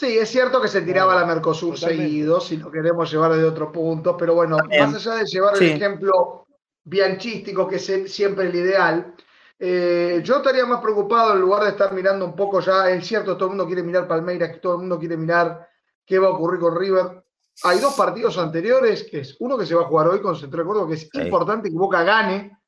[0.00, 3.70] Sí, es cierto que se tiraba la Mercosur seguido, si lo queremos llevar de otro
[3.70, 6.46] punto, pero bueno, más allá de llevar el ejemplo
[6.82, 9.14] bianchístico, que es siempre el ideal,
[9.58, 13.36] eh, yo estaría más preocupado en lugar de estar mirando un poco ya, es cierto,
[13.36, 15.68] todo el mundo quiere mirar Palmeiras, que todo el mundo quiere mirar
[16.06, 17.22] qué va a ocurrir con River.
[17.64, 20.62] Hay dos partidos anteriores, que es uno que se va a jugar hoy con Centro
[20.62, 22.58] de Córdoba, que es importante que Boca gane,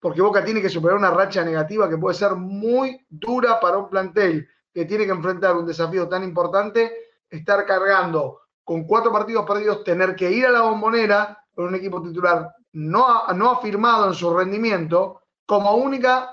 [0.00, 3.90] porque Boca tiene que superar una racha negativa que puede ser muy dura para un
[3.90, 6.92] plantel que tiene que enfrentar un desafío tan importante,
[7.28, 12.00] estar cargando con cuatro partidos perdidos, tener que ir a la bombonera con un equipo
[12.02, 16.30] titular no, no afirmado en su rendimiento, como única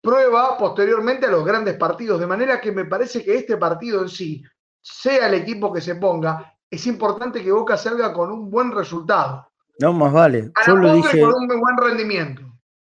[0.00, 2.20] prueba posteriormente a los grandes partidos.
[2.20, 4.42] De manera que me parece que este partido en sí
[4.80, 9.50] sea el equipo que se ponga, es importante que Boca salga con un buen resultado.
[9.80, 10.50] No, más vale.
[10.54, 12.42] A Yo lo dije, con un buen rendimiento.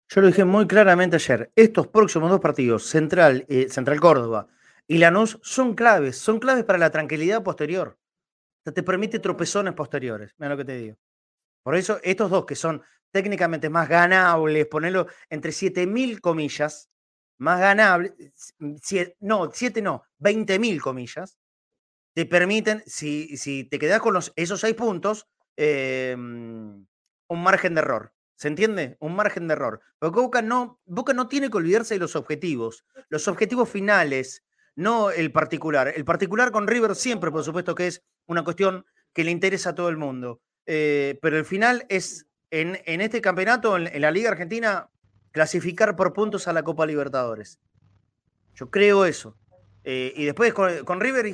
[0.09, 1.53] Yo lo dije muy claramente ayer.
[1.57, 4.49] Estos próximos dos partidos, Central, eh, Central Córdoba
[4.87, 6.19] y Lanús, son claves.
[6.19, 7.99] Son claves para la tranquilidad posterior.
[8.61, 10.35] O sea, te permite tropezones posteriores.
[10.39, 10.97] Mira lo que te digo.
[11.65, 16.91] Por eso, estos dos que son técnicamente más ganables, ponerlo entre 7.000 comillas,
[17.39, 18.15] más ganables,
[18.83, 21.39] sie- no, 7 no, 20.000 comillas,
[22.15, 26.89] te permiten, si, si te quedas con los, esos 6 puntos, eh, un
[27.43, 28.14] margen de error.
[28.37, 28.97] ¿Se entiende?
[29.01, 29.81] Un margen de error.
[29.99, 34.43] Porque Boca no, Boca no tiene que olvidarse de los objetivos, los objetivos finales,
[34.77, 35.93] no el particular.
[35.95, 39.75] El particular con River siempre, por supuesto, que es una cuestión que le interesa a
[39.75, 40.41] todo el mundo.
[40.67, 44.91] Eh, pero el final es, en, en este campeonato, en, la Liga Argentina,
[45.31, 47.61] clasificar por puntos a la Copa Libertadores.
[48.55, 49.37] Yo creo eso.
[49.85, 51.33] Eh, y después con, con River,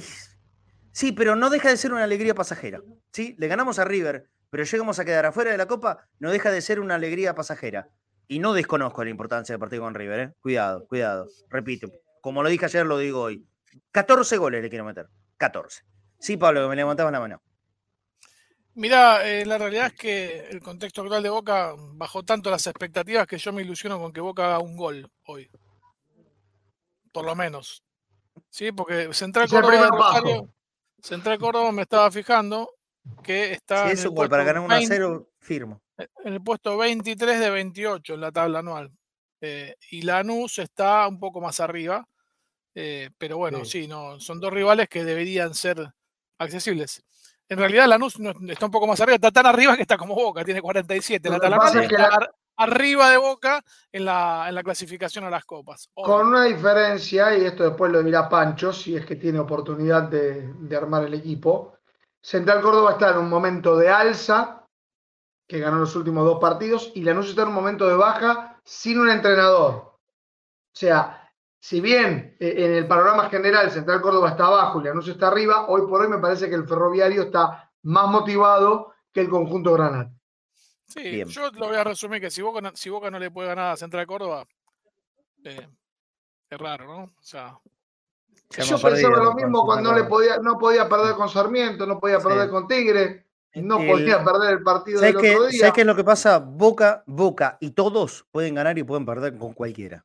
[0.93, 2.83] sí, pero no deja de ser una alegría pasajera.
[3.13, 3.35] ¿sí?
[3.39, 6.61] Le ganamos a River, pero llegamos a quedar afuera de la Copa, no deja de
[6.61, 7.89] ser una alegría pasajera.
[8.29, 10.21] Y no desconozco la importancia del partido con River.
[10.21, 10.33] ¿eh?
[10.41, 11.27] Cuidado, cuidado.
[11.49, 11.89] Repito,
[12.21, 13.45] como lo dije ayer, lo digo hoy.
[13.91, 15.09] 14 goles le quiero meter.
[15.37, 15.83] 14.
[16.19, 17.43] Sí, Pablo, que me levantabas la mano.
[18.75, 23.27] Mirá, eh, la realidad es que el contexto actual de Boca bajó tanto las expectativas
[23.27, 25.51] que yo me ilusiono con que Boca haga un gol hoy.
[27.13, 27.83] Por lo menos.
[28.49, 29.89] Sí, porque Central Córdoba.
[29.91, 30.55] Rosario-
[31.03, 32.71] Central Córdoba me estaba fijando
[33.23, 35.29] que está Si en, es el un gol para puesto ganar 1 a 20 0,
[35.39, 35.83] firmo.
[36.25, 38.91] en el puesto 23 de 28 en la tabla anual.
[39.41, 42.07] Eh, y Lanús está un poco más arriba.
[42.75, 43.83] eh, pero bueno, Sí.
[43.83, 45.93] sí, no, son dos rivales que deberían ser
[46.39, 47.03] accesibles.
[47.49, 50.15] En realidad Lanús no- está un poco más arriba, está tan arriba que está como
[50.15, 51.29] Boca, tiene 47.
[51.29, 54.47] Lo La tabla pasa anual es que está la- ar- arriba de Boca en la,
[54.49, 55.89] en la clasificación a las copas.
[55.95, 60.53] Con una diferencia, y esto después lo dirá Pancho, si es que tiene oportunidad de,
[60.55, 61.75] de armar el equipo.
[62.23, 64.67] Central Córdoba está en un momento de alza,
[65.47, 69.01] que ganó los últimos dos partidos, y Lanús está en un momento de baja sin
[69.01, 69.75] un entrenador.
[69.75, 69.99] O
[70.73, 71.29] sea,
[71.59, 75.67] si bien eh, en el panorama general Central Córdoba está abajo y Lanús está arriba,
[75.69, 80.15] hoy por hoy me parece que el ferroviario está más motivado que el conjunto Granate.
[80.87, 81.29] Sí, Bien.
[81.29, 83.73] yo lo voy a resumir que si Boca no, si Boca no le puede ganar
[83.73, 84.47] a Central Córdoba,
[85.45, 85.69] eh,
[86.51, 87.03] es raro, ¿no?
[87.05, 87.59] O sea,
[88.51, 92.01] Yo perdido pensaba lo mismo cuando no le podía, no podía perder con Sarmiento, no
[92.01, 92.51] podía perder Sí.
[92.51, 95.61] con Tigre, no El- podía perder el partido ¿Sabes del qué, otro día.
[95.61, 96.39] ¿Sabes qué es lo que pasa?
[96.39, 100.05] Boca, Boca y todos pueden ganar y pueden perder con cualquiera.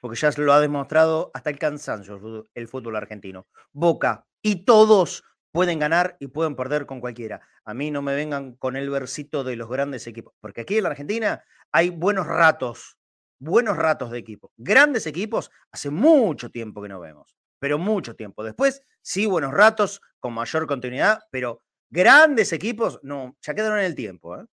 [0.00, 3.46] Porque ya lo ha demostrado hasta el cansancio el fútbol- el fútbol argentino.
[3.72, 7.40] Boca y todos pueden ganar y pueden perder con cualquiera.
[7.64, 10.32] A mí no me vengan con el versito de los grandes equipos.
[10.40, 12.96] Porque aquí en la Argentina hay buenos ratos,
[13.38, 14.50] buenos ratos de equipo.
[14.56, 17.36] Grandes equipos hace mucho tiempo que no vemos.
[17.62, 18.42] Pero mucho tiempo.
[18.42, 23.94] Después, sí, buenos ratos con mayor continuidad, pero grandes equipos, no, ya quedaron en el
[23.94, 24.44] tiempo, ¿eh?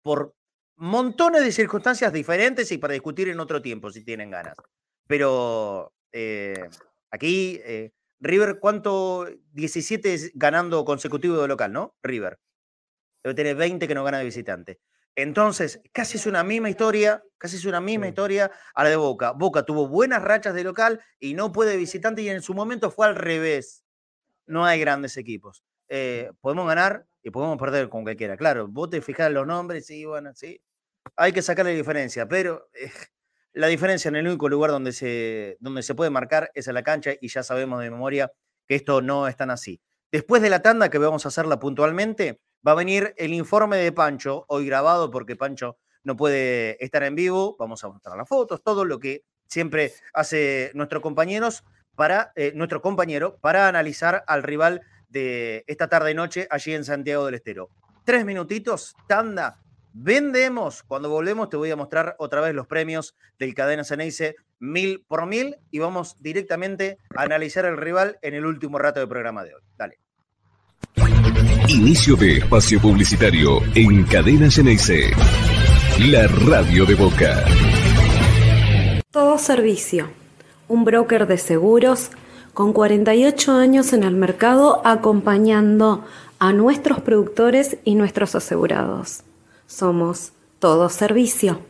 [0.00, 0.36] por
[0.76, 4.54] montones de circunstancias diferentes y para discutir en otro tiempo, si tienen ganas.
[5.08, 6.68] Pero eh,
[7.10, 9.26] aquí, eh, River, ¿cuánto?
[9.54, 11.96] 17 es ganando consecutivo de local, ¿no?
[12.00, 12.38] River.
[13.24, 14.78] Debe tener 20 que no gana de visitante.
[15.16, 18.10] Entonces, casi es una misma historia, casi es una misma Sí.
[18.10, 19.32] historia a la de Boca.
[19.32, 22.90] Boca tuvo buenas rachas de local y no puede de visitante y en su momento
[22.90, 23.84] fue al revés.
[24.46, 25.64] No hay grandes equipos.
[25.88, 28.36] Eh, podemos ganar y podemos perder con cualquiera.
[28.36, 30.60] Claro, vos te fijás en los nombres, sí, bueno, sí.
[31.16, 32.90] Hay que sacar la diferencia, pero eh,
[33.54, 36.82] la diferencia en el único lugar donde se, donde se puede marcar es en la
[36.84, 38.32] cancha y ya sabemos de memoria
[38.68, 39.80] que esto no es tan así.
[40.12, 43.92] Después de la tanda, que vamos a hacerla puntualmente, va a venir el informe de
[43.92, 47.56] Pancho, hoy grabado porque Pancho no puede estar en vivo.
[47.58, 50.72] Vamos a mostrar las fotos, todo lo que siempre hace
[51.94, 56.84] para, eh, nuestro compañero para analizar al rival de esta tarde y noche allí en
[56.84, 57.68] Santiago del Estero.
[58.04, 59.58] Tres minutitos, tanda.
[59.92, 60.82] Vendemos.
[60.84, 65.26] Cuando volvemos te voy a mostrar otra vez los premios del Cadena Ceneice mil por
[65.26, 69.54] mil y vamos directamente a analizar el rival en el último rato del programa de
[69.54, 69.62] hoy.
[69.76, 70.01] Dale.
[71.68, 75.12] Inicio de espacio publicitario en Cadena Ceneice.
[76.10, 77.44] La radio de Boca.
[79.12, 80.08] Todo Servicio,
[80.66, 82.10] un broker de seguros
[82.52, 86.04] con 48 años en el mercado acompañando
[86.40, 89.20] a nuestros productores y nuestros asegurados.
[89.68, 91.60] Somos Todo Servicio,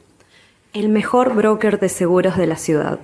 [0.72, 2.98] el mejor broker de seguros de la ciudad.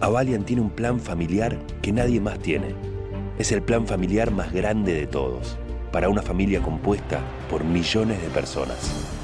[0.01, 2.77] Avalian tiene un plan familiar que nadie más tiene.
[3.41, 5.59] Es el plan familiar más grande de todos,
[5.91, 7.19] para una familia compuesta
[7.51, 9.24] por millones de personas.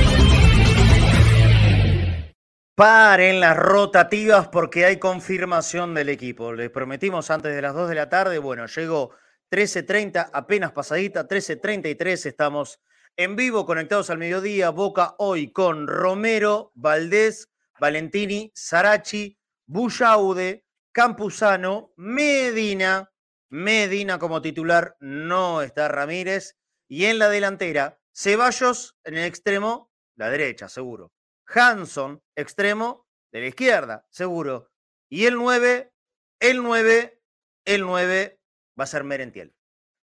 [2.81, 6.51] Paren las rotativas porque hay confirmación del equipo.
[6.51, 8.39] Les prometimos antes de las 2 de la tarde.
[8.39, 9.11] Bueno, llegó
[9.51, 12.25] 13.30, apenas pasadita, 13.33.
[12.25, 12.81] Estamos
[13.15, 14.71] en vivo, conectados al mediodía.
[14.71, 23.11] Boca hoy con Romero, Valdés, Valentini, Sarachi, Bullaude, Campuzano, Medina.
[23.49, 26.57] Medina como titular, no está Ramírez.
[26.87, 31.11] Y en la delantera, Ceballos en el extremo, la derecha, seguro.
[31.53, 34.71] Hanson, extremo, de la izquierda, seguro.
[35.09, 35.91] Y el 9,
[36.39, 37.21] el 9,
[37.65, 38.39] el 9
[38.79, 39.55] va a ser Merentiel.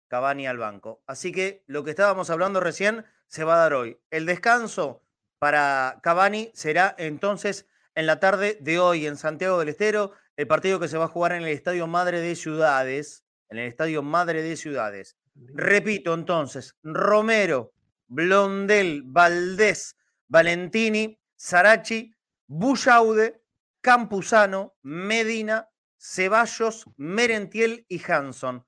[0.09, 1.03] Cavani al banco.
[1.07, 4.01] Así que lo que estábamos hablando recién se va a dar hoy.
[4.11, 5.05] El descanso
[5.39, 10.81] para Cavani será entonces en la tarde de hoy en Santiago del Estero, el partido
[10.81, 14.43] que se va a jugar en el Estadio Madre de Ciudades, en el Estadio Madre
[14.43, 15.17] de Ciudades.
[15.35, 17.73] Repito entonces, Romero,
[18.07, 19.97] Blondel, Valdés,
[20.29, 22.12] Valentini, Sarachi,
[22.48, 23.44] Bullaude,
[23.81, 28.66] Campuzano, Medina, Ceballos, Merentiel y Hanson.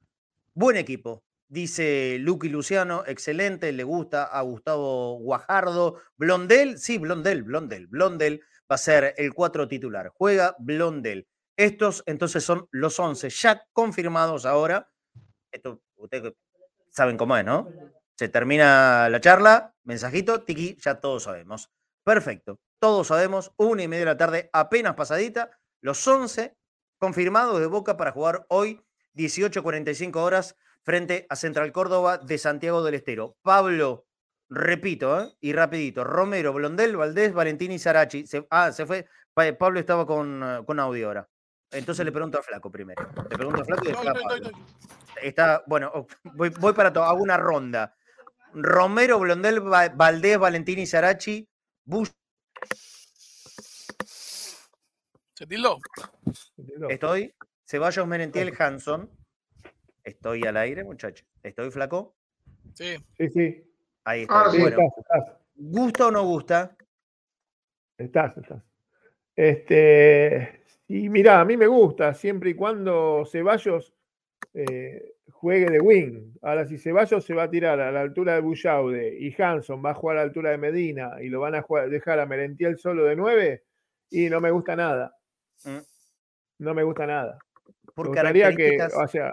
[0.54, 6.00] Buen equipo, dice Luqui Luciano, excelente, le gusta a Gustavo Guajardo.
[6.16, 10.12] Blondel, sí, Blondel, Blondel, Blondel va a ser el cuatro titular.
[10.14, 11.26] Juega Blondel.
[11.56, 14.88] Estos entonces son los 11 ya confirmados ahora.
[15.50, 16.34] Esto, ustedes
[16.88, 17.68] saben cómo es, ¿no?
[18.14, 21.68] Se termina la charla, mensajito, tiki, ya todos sabemos.
[22.10, 22.58] Perfecto.
[22.80, 25.48] Todos sabemos, una y media de la tarde, apenas pasadita,
[25.80, 26.56] los 11
[26.98, 28.82] confirmados de Boca para jugar hoy,
[29.14, 33.36] 18.45 horas, frente a Central Córdoba de Santiago del Estero.
[33.42, 34.08] Pablo,
[34.48, 35.36] repito, ¿eh?
[35.40, 38.24] y rapidito, Romero, Blondel, Valdés, Valentín y Sarachi.
[38.50, 39.06] ah, se fue.
[39.32, 41.28] Pablo estaba con, eh, con audio ahora.
[41.70, 43.06] Entonces le pregunto a Flaco primero.
[43.30, 44.50] Le pregunto a Flaco y Pablo.
[45.22, 47.94] Está, bueno, voy, voy para todo, hago una ronda.
[48.52, 51.48] Romero, Blondel, Valdés, Valentín y Sarachi,
[51.84, 52.10] Bush.
[55.34, 55.78] ¿Se tildó?
[56.88, 57.34] Estoy.
[57.64, 59.10] Ceballos, Merentiel, Hanson.
[60.04, 61.26] Estoy al aire, muchachos.
[61.42, 62.14] ¿Estoy flaco?
[62.74, 62.96] Sí.
[63.16, 63.64] Sí, sí.
[64.04, 64.46] Ahí está.
[64.46, 65.36] Ah, sí, bueno, estás, estás.
[65.54, 66.76] ¿Gusta o no gusta?
[67.96, 68.62] Estás, estás.
[69.36, 73.94] Este, y mira, a mí me gusta, siempre y cuando Ceballos
[74.52, 76.34] eh, juegue de wing.
[76.42, 79.90] Ahora, si Ceballos se va a tirar a la altura de Bullaude y Hanson va
[79.90, 82.78] a jugar a la altura de Medina y lo van a jugar- dejar a Merentiel
[82.78, 83.62] solo de 9,
[84.10, 85.14] y no me gusta nada.
[85.64, 85.78] Mm.
[86.58, 87.38] No me gusta nada.
[87.94, 89.32] Por gustaría que, características o sea,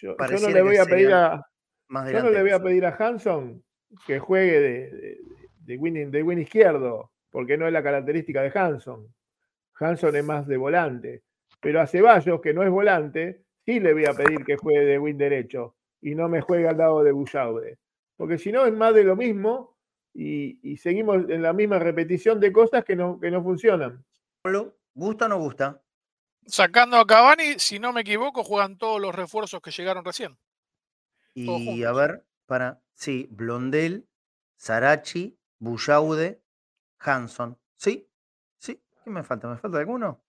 [0.00, 1.44] yo, yo no le voy a pedir a,
[1.88, 3.62] más yo no le voy a pedir a Hanson
[4.06, 5.18] que juegue de, de,
[5.64, 9.06] de win, de win izquierdo, porque no es la característica de Hanson.
[9.80, 11.22] Hanson es más de volante.
[11.60, 14.98] Pero a Ceballos, que no es volante, sí le voy a pedir que juegue de
[14.98, 17.78] win derecho y no me juegue al lado de Bullaude.
[18.16, 19.76] Porque si no es más de lo mismo
[20.14, 24.02] y, y seguimos en la misma repetición de cosas que no, que no funcionan.
[24.40, 25.82] Pablo, ¿Gusta o no gusta?
[26.46, 30.38] Sacando a Cavani, si no me equivoco, juegan todos los refuerzos que llegaron recién.
[31.34, 32.80] Y a ver, para.
[32.94, 34.08] Sí, Blondel,
[34.56, 36.42] Sarachi, Bullaude,
[37.00, 37.58] Hanson.
[37.76, 38.08] ¿Sí?
[38.56, 38.82] ¿Sí?
[39.04, 39.46] ¿Qué me falta?
[39.46, 40.20] ¿Me falta alguno?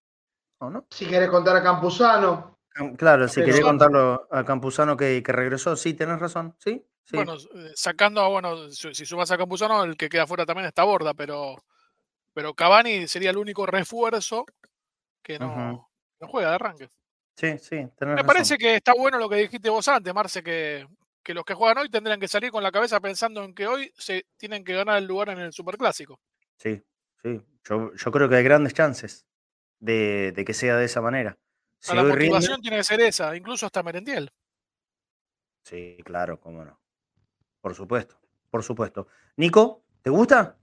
[0.60, 0.86] ¿O no?
[0.92, 2.59] Si querés contar a Campuzano, Cam-
[2.98, 6.56] Claro, si quería contarlo a Campuzano que, que regresó, sí, tenés razón.
[6.60, 7.16] Sí, sí.
[7.16, 10.84] Bueno, eh, sacando, a- bueno, si sumas a Campuzano, el que queda fuera también está
[10.84, 11.58] Borda, pero
[12.34, 14.46] pero Cavani sería el único refuerzo
[15.22, 15.90] que no,
[16.22, 16.90] no juega de arranque.
[17.36, 17.76] Sí, sí.
[18.02, 20.88] Me parece que está bueno lo que dijiste vos antes, Marce, que,
[21.24, 23.92] que, los que juegan hoy tendrían que salir con la cabeza pensando en que hoy
[23.98, 26.20] se tienen que ganar el lugar en el Superclásico.
[26.58, 26.82] Sí,
[27.22, 27.42] sí.
[27.68, 29.26] Yo, yo creo que hay grandes chances
[29.80, 31.38] de, de que sea de esa manera.
[31.94, 34.32] La motivación tiene que ser esa, incluso hasta Merentiel.
[35.64, 36.80] Sí, claro, cómo no.
[37.62, 38.20] Por supuesto,
[38.50, 39.08] por supuesto.
[39.38, 40.58] Nico, ¿te gusta?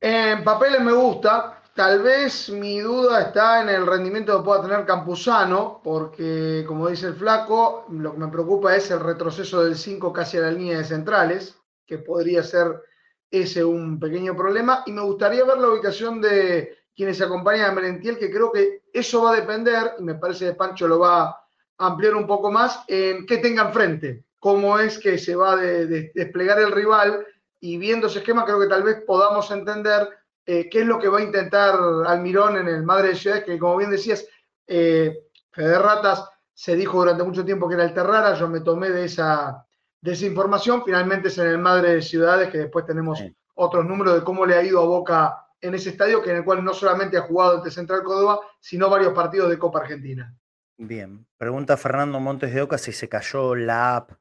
[0.00, 1.62] En papeles me gusta.
[1.74, 7.08] Tal vez mi duda está en el rendimiento que pueda tener Campuzano, porque como dice
[7.08, 10.78] el flaco, lo que me preocupa es el retroceso del 5 casi a la línea
[10.78, 12.80] de centrales, que podría ser
[13.28, 14.84] ese un pequeño problema.
[14.86, 19.22] Y me gustaría ver la ubicación de quienes acompañan a Merentiel, que creo que eso
[19.22, 21.46] va a depender, y me parece que Pancho lo va a
[21.78, 26.60] ampliar un poco más, en qué tengan frente, cómo es que se va a desplegar
[26.60, 27.26] el rival,
[27.60, 30.08] y viendo ese esquema creo que tal vez podamos entender
[30.46, 33.58] eh, qué es lo que va a intentar Almirón en el Madre de Ciudades, que
[33.58, 34.26] como bien decías,
[34.66, 35.18] eh,
[35.50, 39.06] Fede Ratas se dijo durante mucho tiempo que era el Terrara, yo me tomé de
[39.06, 39.66] esa,
[40.00, 43.18] de esa información, finalmente es en el Madre de Ciudades, que después tenemos
[43.54, 46.44] otros números de cómo le ha ido a Boca en ese estadio, que en el
[46.44, 50.34] cual no solamente ha jugado ante Central Córdoba, sino varios partidos de Copa Argentina.
[50.76, 54.12] Bien, pregunta Fernando Montes de Oca si se cayó la app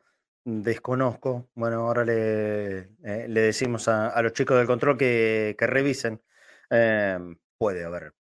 [0.46, 1.48] Desconozco.
[1.56, 6.22] Bueno, ahora le, eh, le decimos a, los chicos del control que, revisen.
[6.70, 8.14] Em, puede haber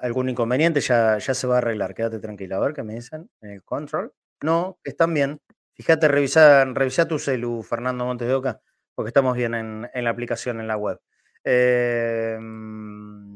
[0.00, 1.94] algún inconveniente, ya, ya se va a arreglar.
[1.94, 2.56] Quédate tranquila.
[2.56, 4.14] A ver qué me dicen en el control.
[4.40, 5.40] No, están bien.
[5.74, 8.60] Fíjate, revisa, revisa tu celu, Fernando Montes de Oca,
[8.94, 11.00] porque estamos bien en, la aplicación, en la web.
[11.44, 13.32] Em,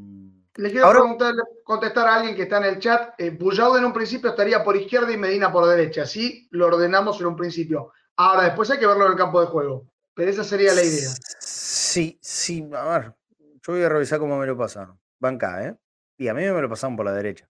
[0.54, 1.16] le quiero
[1.64, 3.14] contestar a alguien que está en el chat.
[3.18, 6.02] Eh, en un principio estaría por izquierda y Medina por derecha.
[6.02, 7.92] Así lo ordenamos en un principio.
[8.16, 9.86] Ahora, después hay que verlo en el campo de juego.
[10.14, 11.10] Pero esa sería la idea.
[11.38, 12.66] Sí, sí.
[12.72, 14.98] A ver, yo voy a revisar cómo me lo pasaron.
[15.18, 15.76] Banca, ¿eh?
[16.16, 17.48] Y a mí me lo pasaron por la derecha.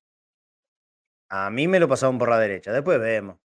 [1.28, 2.72] A mí me lo pasaron por la derecha.
[2.72, 3.36] Después vemos.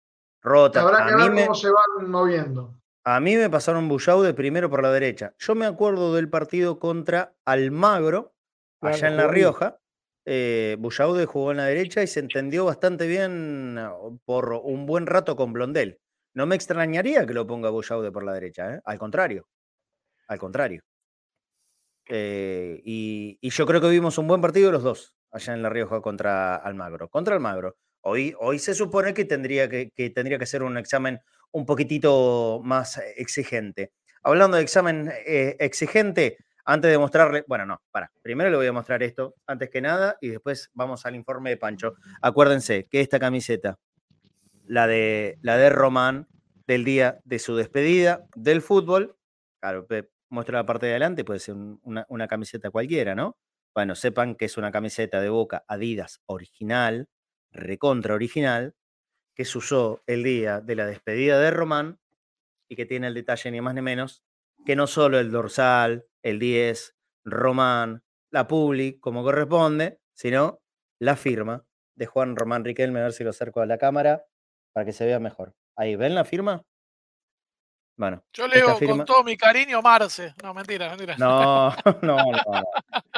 [0.41, 0.81] Rota.
[0.81, 2.80] Habrá que ver cómo se van moviendo.
[3.05, 5.35] A mí me pasaron Bullaude de primero por la derecha.
[5.39, 8.35] Yo me acuerdo del partido contra Almagro,
[8.81, 9.79] allá en La Rioja.
[10.27, 13.79] Eh, Bullaude jugó en la derecha y se entendió bastante bien
[14.27, 15.99] por un buen rato con Blondel.
[16.35, 18.81] No me extrañaría que lo ponga Bullaude por la derecha, ¿eh?
[18.85, 19.49] al contrario.
[20.29, 20.83] Al contrario.
[22.07, 26.01] Eh, y, yo creo que vimos un buen partido los dos allá en La Rioja
[26.01, 27.09] contra Almagro.
[27.09, 27.77] Contra Almagro.
[28.03, 31.21] Hoy, hoy se supone que tendría que, tendría que ser un examen
[31.53, 33.93] un poquitito más exigente.
[34.23, 38.73] Hablando de examen eh, exigente, antes de mostrarle, bueno, no, para, primero le voy a
[38.73, 41.95] mostrar esto, antes que nada, y después vamos al informe de Pancho.
[42.21, 43.79] Acuérdense que esta camiseta
[44.71, 46.29] la de, la de Román
[46.67, 49.17] del día de su despedida del fútbol.
[49.61, 49.87] Claro,
[50.29, 53.37] muestra la parte de adelante, puede ser una, camiseta cualquiera, ¿no?
[53.75, 57.09] Bueno, sepan que es una camiseta de Boca Adidas original,
[57.51, 58.75] recontra original,
[59.41, 61.99] que se usó el día de la despedida de Román
[62.69, 64.23] y que tiene el detalle ni más ni menos
[64.67, 70.61] que no solo el dorsal, el 10, Román, la Publi, como corresponde, sino
[70.99, 71.65] la firma
[71.95, 74.27] de Juan Román Riquelme, a ver si lo acerco a la cámara,
[74.75, 75.55] para que se vea mejor.
[75.75, 76.63] Ahí, ¿ven la firma?
[77.97, 78.23] Bueno.
[78.35, 80.35] Yo leo con todo mi cariño Marce.
[80.43, 81.17] No, mentira, mentira.
[81.19, 82.63] No, no, no.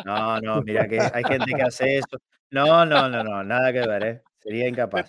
[0.05, 2.17] No, no, mira que hay gente que hace eso.
[2.53, 4.23] No, no, no, no, nada que ver, ¿eh?
[4.39, 5.09] Sería incapaz.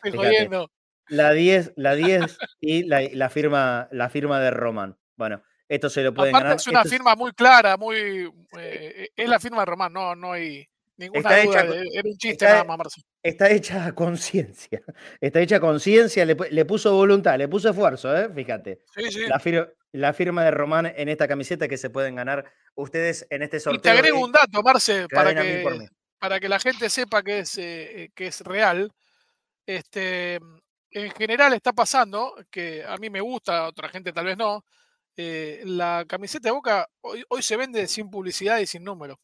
[1.08, 4.98] La 10, la 10 y la, firma, la firma de Roman.
[5.16, 6.56] Bueno, esto se lo pueden ganar.
[6.56, 8.32] Es una firma muy clara, muy.
[8.60, 10.68] Eh, es la firma de Román, no, no hay.
[10.96, 13.08] Ninguna está duda, hecha, era un chiste nada más, Marcelo.
[13.24, 14.82] Está hecha a conciencia.
[15.22, 18.30] Está hecha a conciencia, le, puso voluntad, le puso esfuerzo, ¿eh?
[18.34, 18.84] fíjate.
[18.96, 19.22] Sí, sí.
[19.92, 22.46] La, firma de Román en esta camiseta que se pueden ganar
[22.76, 23.80] ustedes en este sorteo.
[23.80, 25.88] Y te agrego un dato, Marce, para que,
[26.20, 28.92] para que la gente sepa que es, eh, que es real.
[29.66, 30.40] Este,
[30.94, 34.64] en general está pasando, que a mí me gusta, a otra gente tal vez no,
[35.16, 39.20] eh, la camiseta de Boca hoy, hoy se vende sin publicidad y sin número.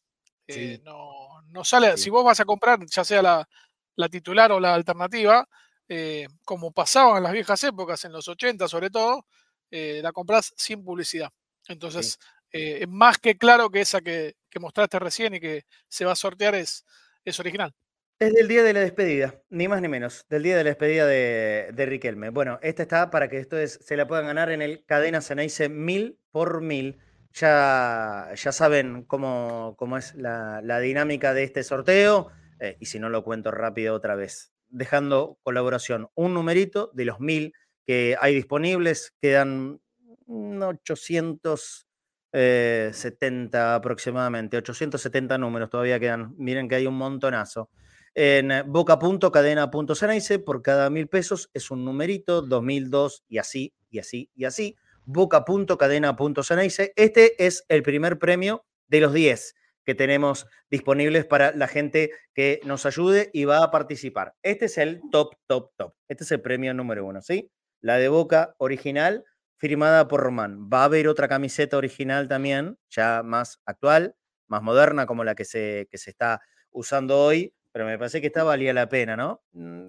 [0.46, 4.74] Eh, no, no sale, si vos vas a comprar, ya sea la, titular o la
[4.74, 5.46] alternativa,
[5.88, 9.26] eh, como pasaba en las viejas épocas, en los 80 sobre todo,
[9.70, 11.30] la compras sin publicidad.
[11.68, 12.18] Entonces,
[12.50, 16.56] es más que claro que esa que, mostraste recién y que se va a sortear
[16.56, 16.84] es,
[17.24, 17.72] es original.
[18.20, 21.06] Es del día de la despedida, ni más ni menos, del día de la despedida
[21.06, 22.28] de, de Riquelme.
[22.28, 26.18] Bueno, esta está para que esto se la puedan ganar en el Cadena Ceneice mil
[26.30, 26.98] por mil.
[27.32, 33.08] Ya, ya saben cómo, cómo es la, dinámica de este sorteo eh, y si no
[33.08, 34.52] lo cuento rápido otra vez.
[34.68, 37.54] Dejando colaboración un numerito de los mil
[37.86, 39.80] que hay disponibles, quedan
[40.26, 41.86] 800,
[42.32, 46.34] 70 eh, aproximadamente, 870 números todavía quedan.
[46.36, 47.70] Miren que hay un montonazo.
[48.14, 54.44] En boca.cadena.ceneice, por cada mil pesos es un numerito, 2002 y así, y así, y
[54.44, 54.76] así.
[55.04, 56.92] Boca.cadena.ceneice.
[56.96, 59.54] Este es el primer premio de los 10
[59.84, 64.34] que tenemos disponibles para la gente que nos ayude y va a participar.
[64.42, 65.94] Este es el top, top, top.
[66.08, 67.50] Este es el premio número uno, ¿sí?
[67.80, 69.24] La de Boca original
[69.56, 70.68] firmada por Román.
[70.72, 74.14] Va a haber otra camiseta original también, ya más actual,
[74.48, 76.40] más moderna, como la que se, que se está
[76.70, 79.42] usando hoy, pero me parece que esta valía la pena, ¿no?
[79.52, 79.86] Mm,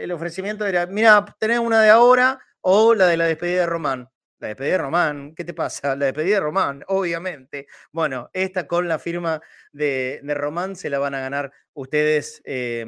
[0.00, 4.08] el ofrecimiento era, mira, tenés una de ahora o la de la despedida de Román.
[4.38, 5.96] La despedida de Román, ¿qué te pasa?
[5.96, 7.66] La despedida de Román, obviamente.
[7.92, 9.40] Bueno, esta con la firma
[9.72, 12.84] de, de Román se la van a ganar ustedes eh,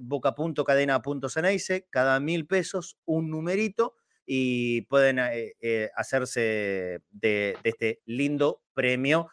[0.00, 9.28] boca.cadena.ceneice, cada mil pesos, un numerito y pueden eh, eh, hacerse de, este lindo premio.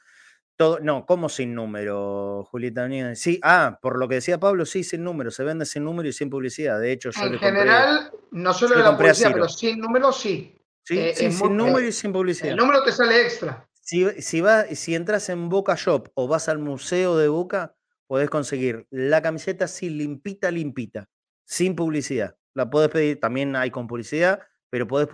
[0.58, 2.88] Todo, no, ¿cómo sin número, Julieta?
[3.16, 6.14] Sí, ah, por lo que decía Pablo, sí, sin número, se vende sin número y
[6.14, 6.80] sin publicidad.
[6.80, 10.56] De hecho, yo en general, no solo de la publicidad, pero sin número sí.
[10.84, 12.52] Sí, eh, sin número y sin publicidad.
[12.52, 13.68] El número te sale extra.
[13.82, 14.42] Si, si,
[14.76, 17.76] si entras en Boca Shop o vas al museo de Boca,
[18.08, 21.10] podés conseguir la camiseta sin limpita, limpita,
[21.44, 22.38] sin publicidad.
[22.54, 24.40] La podés pedir, también hay con publicidad,
[24.70, 25.10] pero podés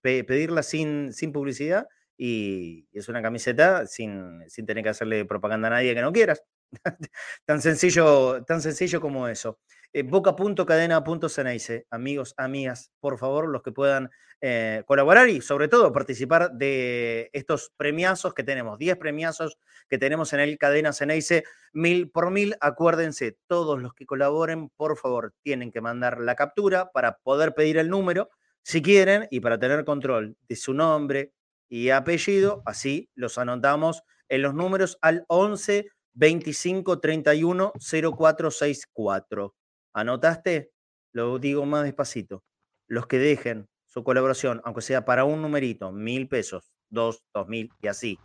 [0.00, 1.88] pedirla sin, sin publicidad
[2.18, 6.42] y es una camiseta sin, sin tener que hacerle propaganda a nadie que no quieras.
[7.46, 9.60] tan, sencillo, tan sencillo como eso.
[9.92, 14.10] Eh, boca.cadena.ceneice, amigos, amigas, por favor, los que puedan
[14.40, 19.56] eh, colaborar y sobre todo participar de estos premiazos que tenemos, 10 premiazos
[19.88, 22.56] que tenemos en el Cadena Ceneice, mil por mil.
[22.60, 27.78] Acuérdense, todos los que colaboren, por favor, tienen que mandar la captura para poder pedir
[27.78, 28.28] el número
[28.62, 31.32] si quieren, y para tener control de su nombre
[31.68, 39.54] y apellido, así los anotamos en los números al 11 25 31 0464.
[39.92, 40.72] ¿Anotaste?
[41.12, 42.44] Lo digo más despacito.
[42.86, 47.70] Los que dejen su colaboración, aunque sea para un numerito, mil pesos, dos, dos mil
[47.80, 48.18] y así,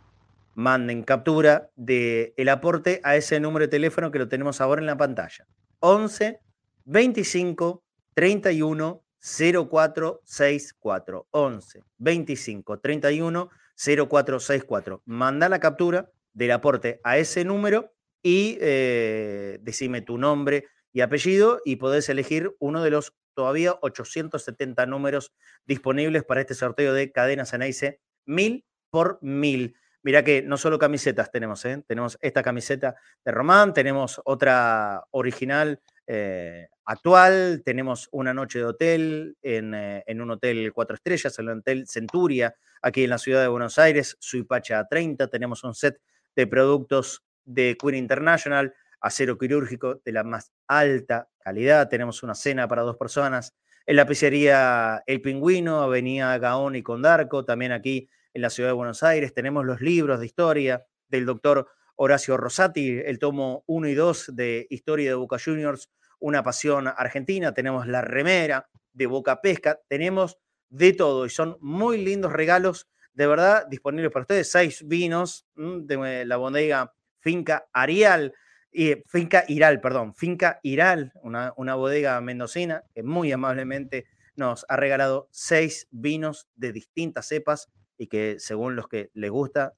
[0.54, 4.86] manden captura del el aporte a ese número de teléfono que lo tenemos ahora en
[4.86, 5.46] la pantalla.
[5.80, 6.40] 11
[6.84, 7.84] 25
[8.14, 15.02] 31 0464 11 25 31 0464.
[15.06, 21.60] Manda la captura del aporte a ese número y eh, decime tu nombre y apellido
[21.64, 25.32] y podés elegir uno de los todavía 870 números
[25.64, 29.76] disponibles para este sorteo de Cadenas Ceneice, mil por mil.
[30.02, 31.82] Mira que no solo camisetas tenemos, ¿eh?
[31.86, 32.94] tenemos esta camiseta
[33.24, 40.30] de Román, tenemos otra original eh, actual, tenemos una noche de hotel eh, en, un
[40.30, 45.28] hotel cuatro estrellas, el Hotel Centuria, aquí en la ciudad de Buenos Aires, Suipacha 30,
[45.28, 46.00] tenemos un set
[46.36, 52.68] de productos de Queen International, acero quirúrgico de la más alta calidad, tenemos una cena
[52.68, 53.54] para dos personas,
[53.86, 58.74] en la pizzería El Pingüino, Avenida Gaón y Condarco, también aquí en la ciudad de
[58.74, 63.94] Buenos Aires, tenemos los libros de historia del doctor Horacio Rosati, el tomo 1 y
[63.94, 69.80] 2 de Historia de Boca Juniors, una pasión argentina, tenemos la remera de Boca Pesca,
[69.88, 70.38] tenemos
[70.68, 74.50] de todo y son muy lindos regalos, de verdad, disponibles para ustedes.
[74.50, 78.34] Seis vinos de la bodega Finca Arial,
[78.76, 84.76] y Finca Iral, perdón, Finca Iral, una, una bodega mendocina que muy amablemente nos ha
[84.76, 89.74] regalado seis vinos de distintas cepas y que según los que les gusta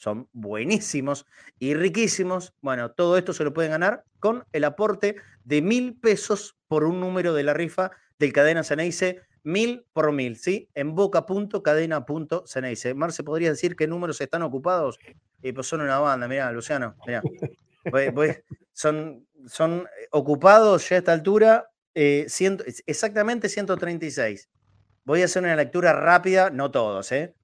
[0.00, 1.26] son buenísimos
[1.58, 2.54] y riquísimos.
[2.62, 7.00] Bueno, todo esto se lo pueden ganar con el aporte de mil pesos por un
[7.00, 10.70] número de la rifa del Cadena Ceneice, mil por mil, ¿sí?
[10.72, 12.94] En boca.cadena.ceneice.
[12.94, 14.98] Marce, ¿podría decir qué números están ocupados?
[15.42, 17.22] Y pues son una banda, mira, Luciano, mira.
[18.72, 22.26] son, son ocupados ya a esta altura eh,
[22.86, 24.48] exactamente 136.
[25.04, 27.34] Voy a hacer una lectura rápida, no todos, ¿eh?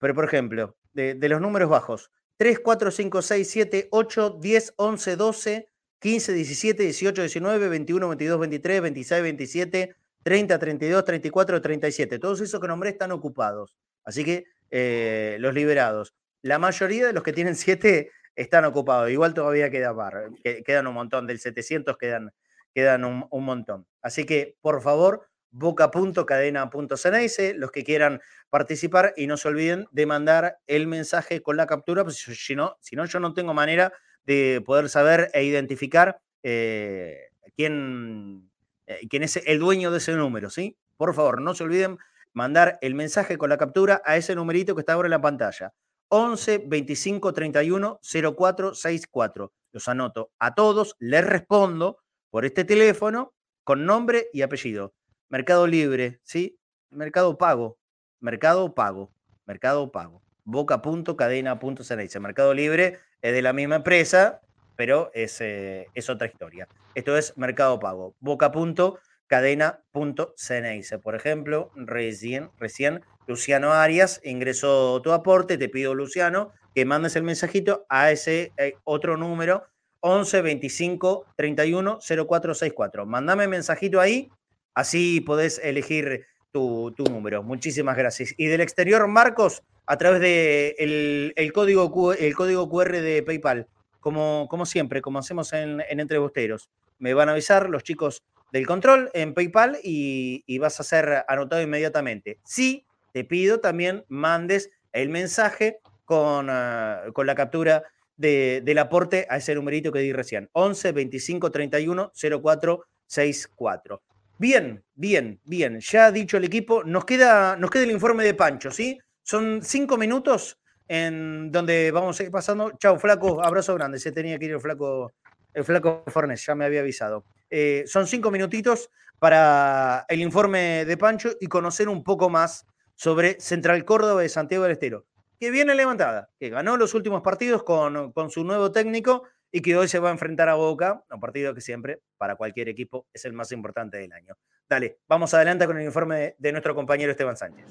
[0.00, 2.10] Pero por ejemplo, de, los números bajos.
[2.38, 5.68] 3, 4, 5, 6, 7, 8, 10, 11, 12,
[5.98, 12.18] 15, 17, 18, 19, 21, 22, 23, 26, 27, 30, 32, 34, 37.
[12.18, 13.74] Todos esos que nombré están ocupados.
[14.04, 16.14] Así que eh, los liberados.
[16.42, 19.10] La mayoría de los que tienen 7 están ocupados.
[19.10, 21.26] Igual todavía queda par, quedan un montón.
[21.26, 22.32] Del 700 quedan,
[22.74, 23.86] quedan un, un montón.
[24.02, 28.20] Así que, por favor, boca.cadena.ceneice, los que quieran
[28.50, 32.76] participar y no se olviden de mandar el mensaje con la captura, pues si no,
[32.80, 33.92] si no yo no tengo manera
[34.24, 38.50] de poder saber e identificar eh, quién,
[38.86, 40.76] eh, quién es el dueño de ese número, ¿sí?
[40.96, 41.98] Por favor, no se olviden
[42.32, 45.72] mandar el mensaje con la captura a ese numerito que está ahora en la pantalla.
[46.08, 48.00] 11 25 31
[48.36, 49.52] 04 64.
[49.72, 51.98] Los anoto a todos, les respondo
[52.30, 53.34] por este teléfono
[53.64, 54.94] con nombre y apellido.
[55.28, 56.56] Mercado Libre, ¿sí?
[56.90, 57.78] Mercado Pago,
[58.20, 59.10] Mercado Pago,
[59.46, 60.22] Mercado Pago.
[60.44, 62.20] Boca.cadena.ceneice.
[62.20, 64.40] Mercado Libre es de la misma empresa,
[64.76, 66.68] pero es, eh, es otra historia.
[66.94, 68.14] Esto es Mercado Pago.
[68.20, 70.98] Boca.cadena.ceneice.
[71.00, 75.58] Por ejemplo, recién, recién Luciano Arias ingresó tu aporte.
[75.58, 79.64] Te pido, Luciano, que mandes el mensajito a ese eh, otro número
[80.00, 83.06] 11 25 31 0464.
[83.06, 84.30] Mándame mensajito ahí,
[84.76, 87.42] así podés elegir tu, número.
[87.42, 88.34] Muchísimas gracias.
[88.36, 93.66] Y del exterior, Marcos, a través del el código, el código QR de PayPal,
[94.00, 96.70] como, como siempre, como hacemos en, en Entrebosteros.
[96.98, 98.22] Me van a avisar los chicos
[98.52, 102.38] del control en PayPal y, y vas a ser anotado inmediatamente.
[102.44, 107.82] Sí, te pido también mandes el mensaje con, ah, con la captura
[108.16, 110.48] del aporte a ese numerito que di recién.
[110.52, 114.02] 11 25 31 04 64.
[114.38, 115.80] Bien, bien, bien.
[115.80, 118.98] Ya ha dicho el equipo, nos queda, nos queda el informe de Pancho, ¿sí?
[119.22, 120.58] Son cinco minutos
[120.88, 122.72] en donde vamos a ir pasando.
[122.78, 123.98] Chao, flaco, abrazo grande.
[123.98, 125.12] Se tenía que ir el flaco,
[125.54, 127.24] el flaco Fornes, ya me había avisado.
[127.48, 133.40] Eh, son cinco minutitos para el informe de Pancho y conocer un poco más sobre
[133.40, 135.06] Central Córdoba de Santiago del Estero
[135.38, 139.76] que viene levantada, que ganó los últimos partidos con, con su nuevo técnico y que
[139.76, 143.24] hoy se va a enfrentar a Boca, un partido que siempre, para cualquier equipo, es
[143.24, 144.34] el más importante del año.
[144.68, 147.64] Dale, vamos adelante con el informe de, nuestro compañero Esteban Sánchez.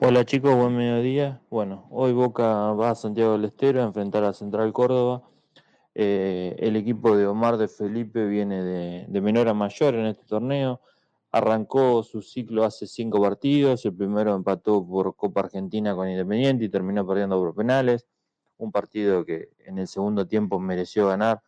[0.00, 1.40] Hola chicos, buen mediodía.
[1.50, 5.22] Bueno, hoy Boca va a Santiago del Estero a enfrentar a Central Córdoba.
[5.94, 10.24] Eh, el equipo de Omar de Felipe viene de, de menor a mayor en este
[10.26, 10.80] torneo
[11.36, 16.70] Arrancó su ciclo hace cinco partidos, el primero empató por Copa Argentina con Independiente y
[16.70, 18.06] terminó perdiendo por penales,
[18.58, 21.42] un partido que en el segundo tiempo mereció ganar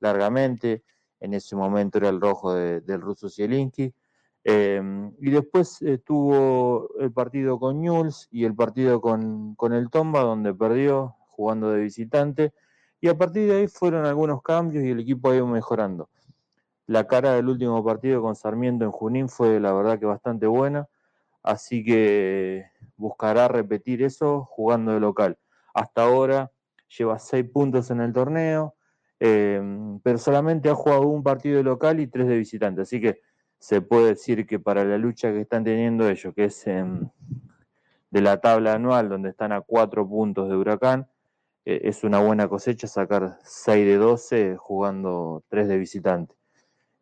[0.00, 0.82] largamente,
[1.20, 3.94] en ese momento era el rojo del ruso Zielinski,
[4.44, 9.88] em, y después eh, tuvo el partido con Newell's y el partido con, con el
[9.90, 12.52] Tomba, donde perdió jugando de visitante,
[13.00, 16.08] y a partir de ahí fueron algunos cambios y el equipo ha ido mejorando.
[16.86, 20.86] La cara del último partido con Sarmiento en Junín fue la verdad que bastante buena,
[21.42, 25.38] así que buscará repetir eso jugando de local.
[25.72, 26.52] Hasta ahora
[26.96, 28.74] lleva seis puntos en el torneo,
[29.20, 33.20] em, pero solamente ha jugado un partido de local y tres de visitante, así que
[33.58, 38.40] se puede decir que para la lucha que están teniendo ellos, que es de la
[38.40, 41.08] tabla anual, donde están a cuatro puntos de Huracán,
[41.64, 46.34] eh, es una buena cosecha sacar 6 de 12 jugando tres de visitante.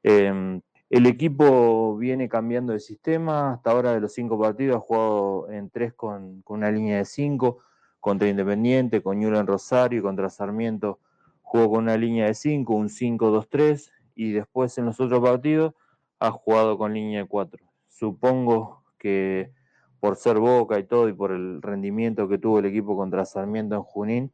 [0.02, 5.50] Em, el equipo viene cambiando de sistema, hasta ahora de los cinco partidos ha jugado
[5.50, 7.58] en tres con, una línea de cinco,
[8.02, 10.98] contra Independiente, con Ñulo en Rosario contra Sarmiento
[11.40, 15.74] jugó con una línea de cinco, un 5-2-3, y después en los otros partidos
[16.18, 17.64] ha jugado con línea de cuatro.
[17.86, 19.52] Supongo que
[20.00, 23.76] por ser Boca y todo y por el rendimiento que tuvo el equipo contra Sarmiento
[23.76, 24.32] en Junín,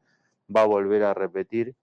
[0.55, 1.75] va a volver a repetir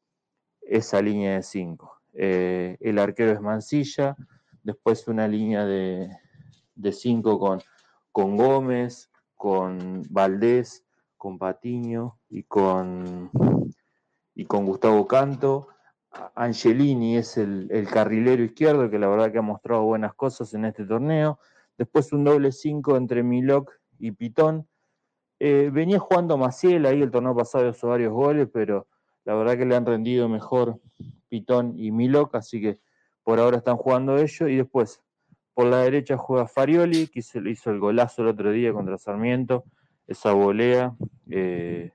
[0.61, 2.01] esa línea de cinco.
[2.13, 4.15] Eh, el arquero es Mancilla,
[4.63, 6.09] después una línea de,
[6.93, 7.61] cinco con,
[8.11, 10.84] con Gómez, con Valdés,
[11.26, 13.32] con Patiño y con,
[14.36, 15.69] y con Gustavo Canto.
[16.36, 20.86] Angelini es el, carrilero izquierdo que la verdad que ha mostrado buenas cosas en este
[20.86, 21.39] torneo.
[21.80, 24.67] Después un doble cinco entre Milok y Pitón.
[25.39, 28.86] Eh, venía jugando Maciel ahí el torneo pasado hizo varios goles, pero
[29.23, 30.80] la verdad que le han rendido mejor
[31.28, 32.80] Pitón y Milok, así que
[33.23, 34.47] por ahora están jugando ellos.
[34.47, 35.01] Y después,
[35.55, 39.63] por la derecha juega Farioli, que hizo, el golazo el otro día contra Sarmiento,
[40.08, 40.95] esa volea.
[41.30, 41.91] Eh,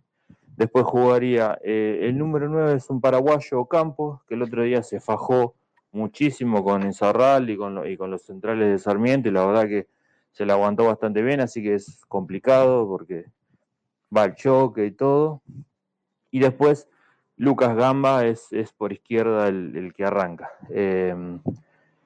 [0.57, 5.01] después jugaría eh, el número 9, es un paraguayo Campos, que el otro día se
[5.01, 5.55] fajó
[5.93, 9.89] muchísimo con Enzarral y con, y con los centrales de Sarmiento, y la verdad que
[10.33, 13.27] se la aguantó bastante bien, así que es complicado porque
[14.17, 15.43] va al choque y todo.
[16.31, 16.89] Y después
[17.37, 20.51] Lucas Gamba es, por izquierda el, que arranca.
[20.69, 21.41] Em,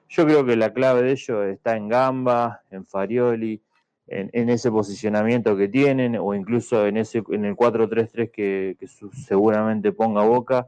[0.07, 3.61] yo creo que la clave de ello está en Gamba, en Farioli,
[4.07, 8.77] en, ese posicionamiento que tienen, o incluso en, ese, en el 4-3-3 que,
[9.13, 10.67] seguramente ponga Boca,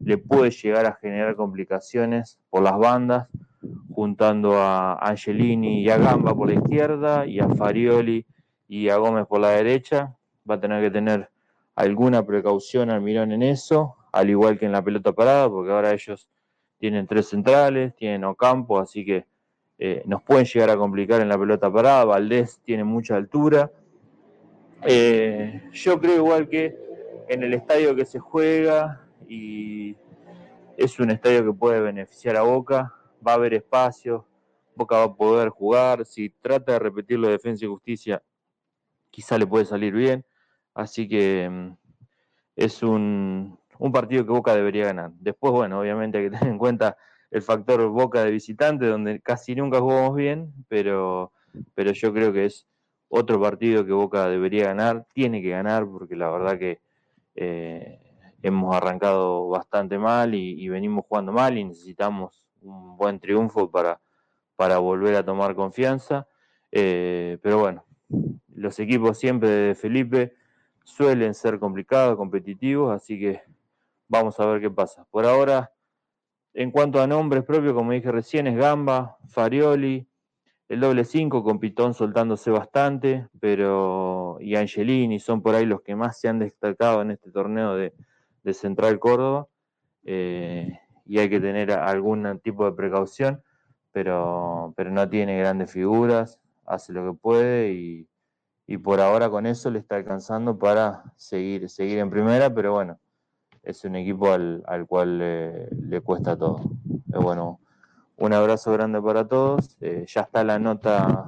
[0.00, 3.28] le puede llegar a generar complicaciones por las bandas,
[3.92, 8.24] juntando a Angelini y a Gamba por la izquierda, y a Farioli
[8.68, 10.14] y a Gómez por la derecha.
[10.48, 11.28] Va a tener que tener
[11.74, 15.92] alguna precaución al mirón en eso, al igual que en la pelota parada, porque ahora
[15.92, 16.28] ellos
[16.78, 19.26] tienen tres centrales, tienen Ocampo, así que
[19.78, 22.04] eh, nos pueden llegar a complicar en la pelota parada.
[22.04, 23.70] Valdés tiene mucha altura.
[24.82, 26.76] Eh, yo creo igual que
[27.28, 29.96] en el estadio que se juega y
[30.76, 32.94] es un estadio que puede beneficiar a Boca,
[33.26, 34.26] va a haber espacio,
[34.74, 38.22] Boca va a poder jugar, si trata de repetir lo de Defensa y Justicia,
[39.10, 40.24] quizá le puede salir bien,
[40.74, 41.72] así que mm,
[42.56, 45.10] es un, un partido que Boca debería ganar.
[45.18, 46.96] Después, bueno, obviamente hay que tener en cuenta
[47.30, 51.32] el factor Boca de visitante, donde casi nunca jugamos bien, pero,
[51.74, 52.66] pero yo creo que es
[53.08, 56.80] otro partido que Boca debería ganar, tiene que ganar, porque la verdad que
[57.34, 58.00] eh,
[58.42, 64.00] hemos arrancado bastante mal y, venimos jugando mal y necesitamos un buen triunfo para,
[64.56, 66.26] para volver a tomar confianza.
[66.70, 67.84] Eh, pero bueno,
[68.54, 70.34] los equipos siempre de Felipe
[70.84, 73.42] suelen ser complicados, competitivos, así que
[74.08, 75.06] vamos a ver qué pasa.
[75.10, 75.72] Por ahora,
[76.54, 80.06] en cuanto a nombres propios, como dije recién, es Gamba, Farioli,
[80.68, 85.96] el doble 5 con Pitón soltándose bastante, pero y Angelini son por ahí los que
[85.96, 87.92] más se han destacado en este torneo de,
[88.52, 89.46] Central Córdoba.
[90.04, 93.42] Eh, y hay que tener algún tipo de precaución,
[93.92, 98.06] pero, pero no tiene grandes figuras, hace lo que puede y,
[98.84, 103.00] por ahora con eso le está alcanzando para seguir, seguir en primera, pero bueno,
[103.62, 106.60] es un equipo al, cual le, cuesta todo.
[107.06, 107.60] bueno,
[108.16, 109.76] un abrazo grande para todos.
[109.80, 111.24] Eh, ya está la nota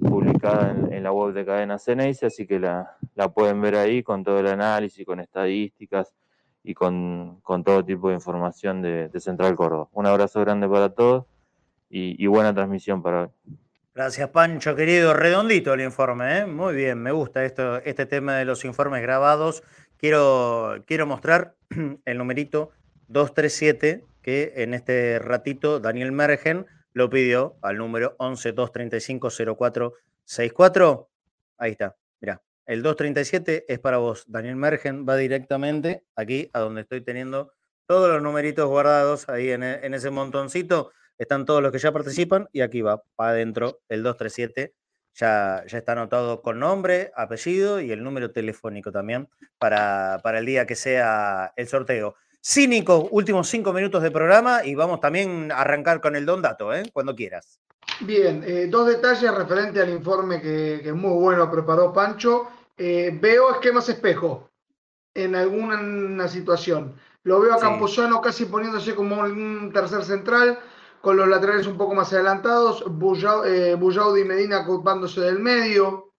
[0.00, 2.96] publicada en, la web de Cadena Ceneice, así que la,
[3.34, 6.14] pueden ver ahí con todo el análisis, con estadísticas
[6.64, 9.88] y con, todo tipo de información de, Central Córdoba.
[9.92, 11.26] Un abrazo grande para todos
[11.88, 13.28] y, buena transmisión para hoy.
[13.94, 15.12] Gracias, Pancho, querido.
[15.12, 16.46] Redondito el informe, ¿eh?
[16.46, 19.64] Muy bien, me gusta esto, este tema de los informes grabados.
[19.98, 21.56] Quiero, quiero mostrar
[22.04, 22.70] el numerito
[23.08, 31.08] 237 que en este ratito Daniel Mergen lo pidió al número 11 235 0464.
[31.58, 32.42] Ahí está, mira.
[32.66, 34.24] El 237 es para vos.
[34.28, 37.52] Daniel Mergen va directamente aquí a donde estoy teniendo
[37.86, 40.92] todos los numeritos guardados ahí en, e, ese montoncito.
[41.16, 44.74] Están todos los que ya participan y aquí va para adentro el 237.
[45.18, 50.46] Ya, ya está anotado con nombre, apellido y el número telefónico también para, para el
[50.46, 52.14] día que sea el sorteo.
[52.40, 56.72] Cínico, últimos cinco minutos de programa y vamos también a arrancar con el Don Dato,
[56.72, 56.84] ¿eh?
[56.92, 57.58] cuando quieras.
[58.00, 62.48] Bien, eh, dos detalles referente al informe que, que muy bueno preparó Pancho.
[62.76, 64.50] Eh, veo esquemas espejo
[65.14, 66.94] en alguna situación.
[67.24, 70.60] Lo veo a Camposano casi poniéndose como un tercer central,
[71.00, 76.14] con los laterales un poco más adelantados, Bullaudi y Medina ocupándose del medio,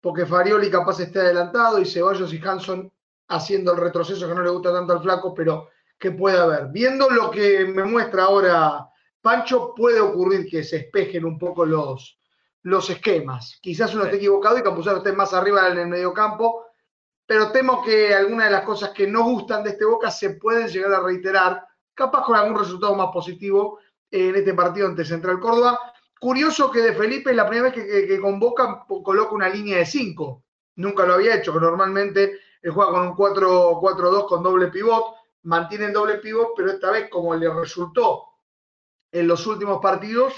[0.00, 2.92] porque Farioli capaz esté adelantado y Ceballos y Hanson
[3.28, 5.68] haciendo el retroceso que no le gusta tanto al flaco, pero
[5.98, 6.68] que puede haber.
[6.68, 8.88] Viendo lo que me muestra ahora
[9.20, 12.18] Pancho, puede ocurrir que se espejen un poco los,
[12.62, 13.58] los esquemas.
[13.60, 16.64] Quizás uno esté equivocado y Campuzano esté más arriba en el medio campo,
[17.26, 20.68] pero temo que algunas de las cosas que no gustan de este Boca se pueden
[20.68, 23.80] llegar a reiterar, capaz con algún resultado más positivo
[24.10, 25.78] en este partido ante Central Córdoba.
[26.20, 30.44] Curioso que de Felipe la primera vez que, que, convoca coloca una línea de 5.
[30.76, 35.92] Nunca lo había hecho, normalmente él juega con un 4-4-2 con doble pivot, mantiene el
[35.92, 38.24] doble pivot, pero esta vez, como le resultó
[39.12, 40.34] en los últimos partidos,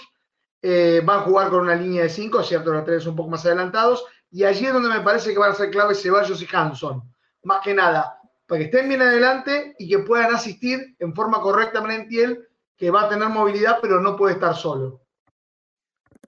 [0.62, 3.44] eh, va a jugar con una línea de 5, cierto, los tres un poco más
[3.46, 7.02] adelantados, y allí es donde me parece que van a ser claves Ceballos y Hanson.
[7.42, 11.80] Más que nada, para que estén bien adelante y que puedan asistir en forma correcta
[11.80, 12.46] a él,
[12.80, 15.02] que va a tener movilidad, pero no puede estar solo.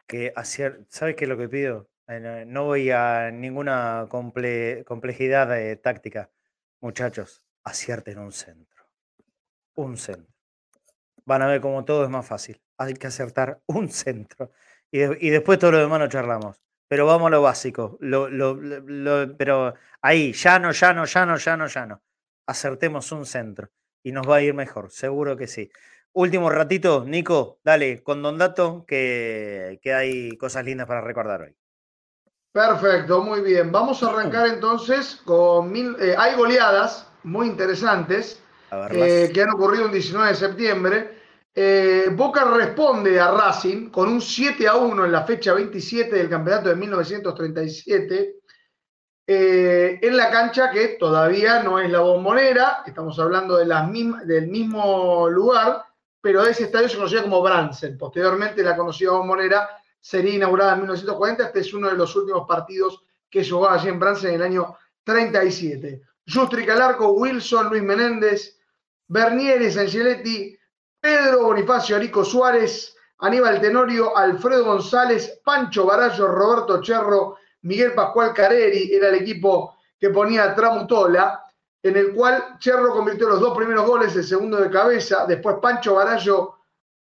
[0.06, 1.88] Que ¿Sabes qué es lo que pido?
[2.06, 6.30] Eh, no voy a ninguna complejidad de táctica.
[6.82, 8.84] Muchachos, acierten un centro.
[9.76, 10.30] Un centro.
[11.24, 12.60] Van a ver cómo todo es más fácil.
[12.76, 14.50] Hay que acertar un centro.
[14.90, 16.60] Y, después todo lo demás lo charlamos.
[16.86, 17.98] Pero vamos a lo básico.
[19.38, 22.02] pero ahí, llano, llano, llano, llano, llano.
[22.46, 23.70] Acertemos un centro.
[24.02, 24.90] Y nos va a ir mejor.
[24.90, 25.70] Seguro que sí.
[26.14, 31.56] Último ratito, Nico, dale, con Don Dato, que, que hay cosas lindas para recordar hoy.
[32.52, 33.72] Perfecto, muy bien.
[33.72, 38.42] Vamos a arrancar entonces con mil, eh, hay goleadas muy interesantes
[38.90, 41.22] eh, que han ocurrido el 19 de septiembre.
[41.54, 46.28] Eh, Boca responde a Racing con un 7 a 1 en la fecha 27 del
[46.28, 48.36] campeonato de 1937
[49.24, 53.90] en la cancha que todavía no es la bombonera, estamos hablando de las
[54.26, 55.84] del mismo lugar,
[56.22, 57.98] pero ese estadio se conocía como Bransen.
[57.98, 59.68] Posteriormente la conocida bombonera
[60.00, 61.46] sería inaugurada en 1940.
[61.46, 64.76] Este es uno de los últimos partidos que jugó allí en Francia en el año
[65.04, 66.00] 37.
[66.32, 68.56] Justri Calarco, Wilson, Luis Menéndez,
[69.08, 70.56] Bernieres, Angeletti,
[71.00, 78.94] Pedro Bonifacio, Arico Suárez, Aníbal Tenorio, Alfredo González, Pancho Barallo, Roberto Cherro, Miguel Pascual Careri,
[78.94, 81.41] era el equipo que ponía Tramutola.
[81.82, 85.94] En el cual Cherro convirtió los dos primeros goles, el segundo de cabeza, después Pancho
[85.94, 86.58] Barallo,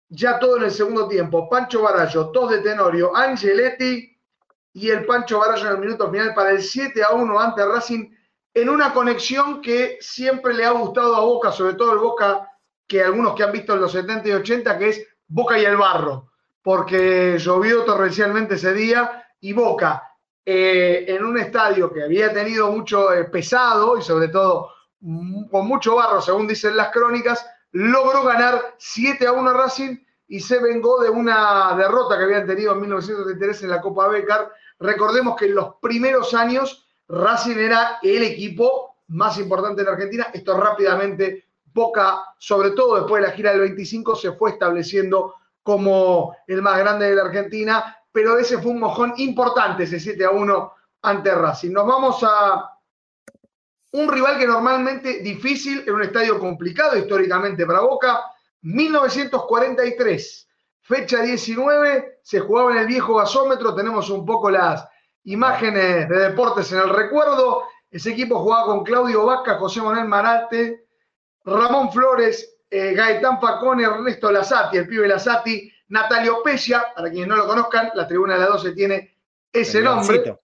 [0.07, 4.17] ya todo en el segundo tiempo, Pancho Barallo, dos de Tenorio, Angeletti
[4.73, 8.09] y el Pancho Barallo en el minuto final para el 7 a 1 ante Racing,
[8.53, 12.47] en una conexión que siempre le ha gustado a Boca, sobre todo el Boca
[12.87, 15.77] que algunos que han visto en los 70 y 80, que es Boca y el
[15.77, 16.31] Barro,
[16.63, 20.08] porque llovió torrencialmente ese día y Boca
[20.51, 24.71] eh, en un estadio que había tenido mucho eh, pesado y sobre todo
[25.51, 29.97] con mucho barro, según dicen las crónicas, logró ganar 7 a 1 a Racing
[30.27, 34.51] y se vengó de una derrota que habían tenido en 1933 en la Copa Becar.
[34.79, 40.31] Recordemos que en los primeros años Racing era el equipo más importante en Argentina.
[40.33, 46.35] Esto rápidamente, Boca, sobre todo después de la gira del 25, se fue estableciendo como
[46.47, 50.31] el más grande de la Argentina pero ese fue un mojón importante, ese 7 a
[50.31, 51.71] 1 ante Racing.
[51.71, 52.69] Nos vamos a
[53.91, 58.23] un rival que normalmente difícil en un estadio complicado históricamente para Boca,
[58.61, 60.47] 1943,
[60.81, 64.87] fecha 19, se jugaba en el viejo gasómetro, tenemos un poco las
[65.23, 70.85] imágenes de deportes en el recuerdo, ese equipo jugaba con Claudio Vaca, José Manuel Marate,
[71.43, 77.35] Ramón Flores, eh, Gaetán Pacone, Ernesto Lazati, el pibe Lazati, Natalio Pescia, para quienes no
[77.35, 79.17] lo conozcan, la tribuna de la 12 tiene
[79.51, 80.39] ese nombre.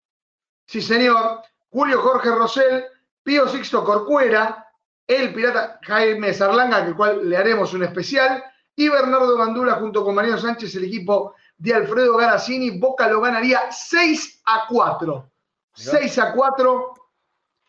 [0.66, 1.42] Sí, señor.
[1.70, 2.86] Julio Jorge Rosell,
[3.24, 4.68] Pío Sixto Corcuera,
[5.08, 8.44] el pirata Jaime Zarlanga, al cual le haremos un especial,
[8.76, 12.80] y Bernardo Gandula junto con Mariano Sánchez, el equipo de Alfredo Garazzini.
[12.80, 15.32] Boca lo ganaría 6 a 4.
[15.74, 16.94] 6 a 4.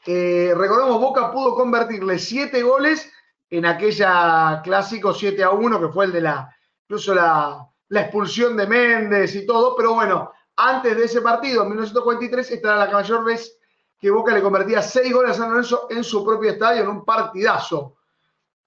[0.06, 3.12] Eh, recordemos, Boca pudo convertirle 7 goles
[3.50, 6.55] en aquella clásico 7 a 1, que fue el de la
[6.88, 12.50] incluso la, expulsión de Méndez y todo, pero bueno, antes de ese partido, en 1943,
[12.50, 13.58] esta era la mayor vez
[13.98, 17.04] que Boca le convertía seis goles a San Lorenzo en su propio estadio, en un
[17.04, 17.96] partidazo,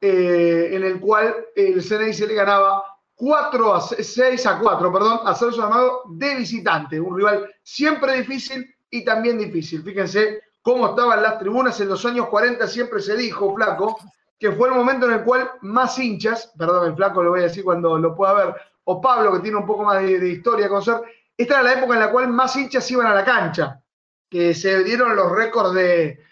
[0.01, 2.83] eh, en el cual el CNI se le ganaba
[3.15, 8.73] 4 a 6 a 4, perdón, a Celso Amado de visitante, un rival siempre difícil
[8.89, 9.83] y también difícil.
[9.83, 13.97] Fíjense cómo estaban las tribunas en los años 40, siempre se dijo, flaco,
[14.39, 17.43] que fue el momento en el cual más hinchas, perdón, el flaco lo voy a
[17.43, 20.81] decir cuando lo pueda ver, o Pablo, que tiene un poco más de, historia con
[20.81, 21.01] ser,
[21.37, 23.81] esta era la época en la cual más hinchas iban a la cancha,
[24.29, 26.23] que se dieron los récords de,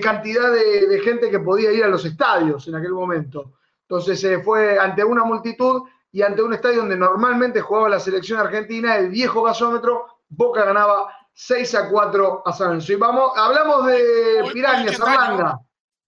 [0.00, 3.54] cantidad de, gente que podía ir a los estadios en aquel momento.
[3.82, 5.82] Entonces se fue ante una multitud
[6.12, 11.12] y ante un estadio donde normalmente jugaba la selección argentina, el viejo gasómetro, Boca ganaba
[11.32, 12.92] 6 a 4 a San Lorenzo.
[12.92, 15.58] Y vamos, hablamos de Piraña, Zamanga.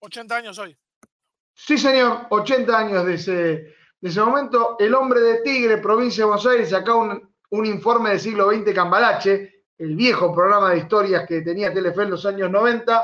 [0.01, 0.77] 80 años hoy.
[1.67, 4.77] Sí, señor, 80 años de ese, momento.
[4.79, 8.75] El hombre de Tigre, provincia de Buenos Aires, acá un, un informe del siglo XX
[8.75, 13.03] Cambalache, el viejo programa de historias que tenía Telefe en los años 90.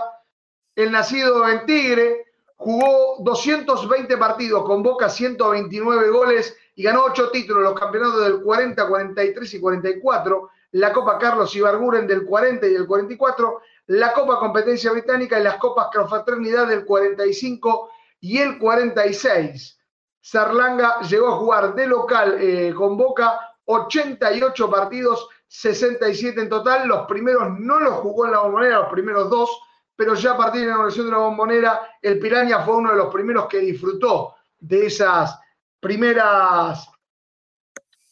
[0.74, 2.24] El nacido en Tigre
[2.56, 8.88] jugó 220 partidos, con Boca 129 goles y ganó 8 títulos, los campeonatos del 40,
[8.88, 14.92] 43 y 44, la Copa Carlos Ibarguren del 40 y del 44, la Copa Competencia
[14.92, 17.90] Británica y las Copas Confraternidad del 45
[18.26, 19.78] y el 46.
[20.20, 26.88] Sarlanga llegó a jugar de local eh, con Boca 88 partidos, 67 en total.
[26.88, 29.48] Los primeros no los jugó en la bombonera, los primeros dos,
[29.94, 32.96] pero ya a partir de la inauguración de la bombonera, el Piraña fue uno de
[32.96, 35.38] los primeros que disfrutó de esas
[35.78, 36.90] primeras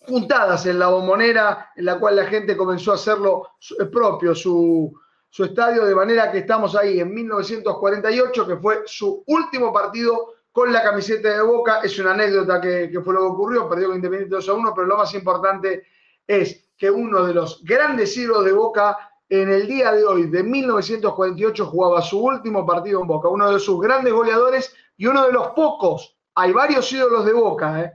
[0.06, 3.48] juntadas en la bombonera, en la cual la gente comenzó a hacerlo
[3.90, 4.96] propio, su,
[5.34, 10.72] su estadio, de manera que estamos ahí en 1948, que fue su último partido con
[10.72, 11.80] la camiseta de Boca.
[11.82, 14.86] Es una anécdota que, fue lo que ocurrió, perdió con Independiente 2 a 1, pero
[14.86, 15.88] lo más importante
[16.24, 18.96] es que uno de los grandes ídolos de Boca
[19.28, 23.58] en el día de hoy, de 1948, jugaba su último partido en Boca, uno de
[23.58, 26.16] sus grandes goleadores y uno de los pocos.
[26.36, 27.92] Hay varios ídolos de Boca, ¿eh?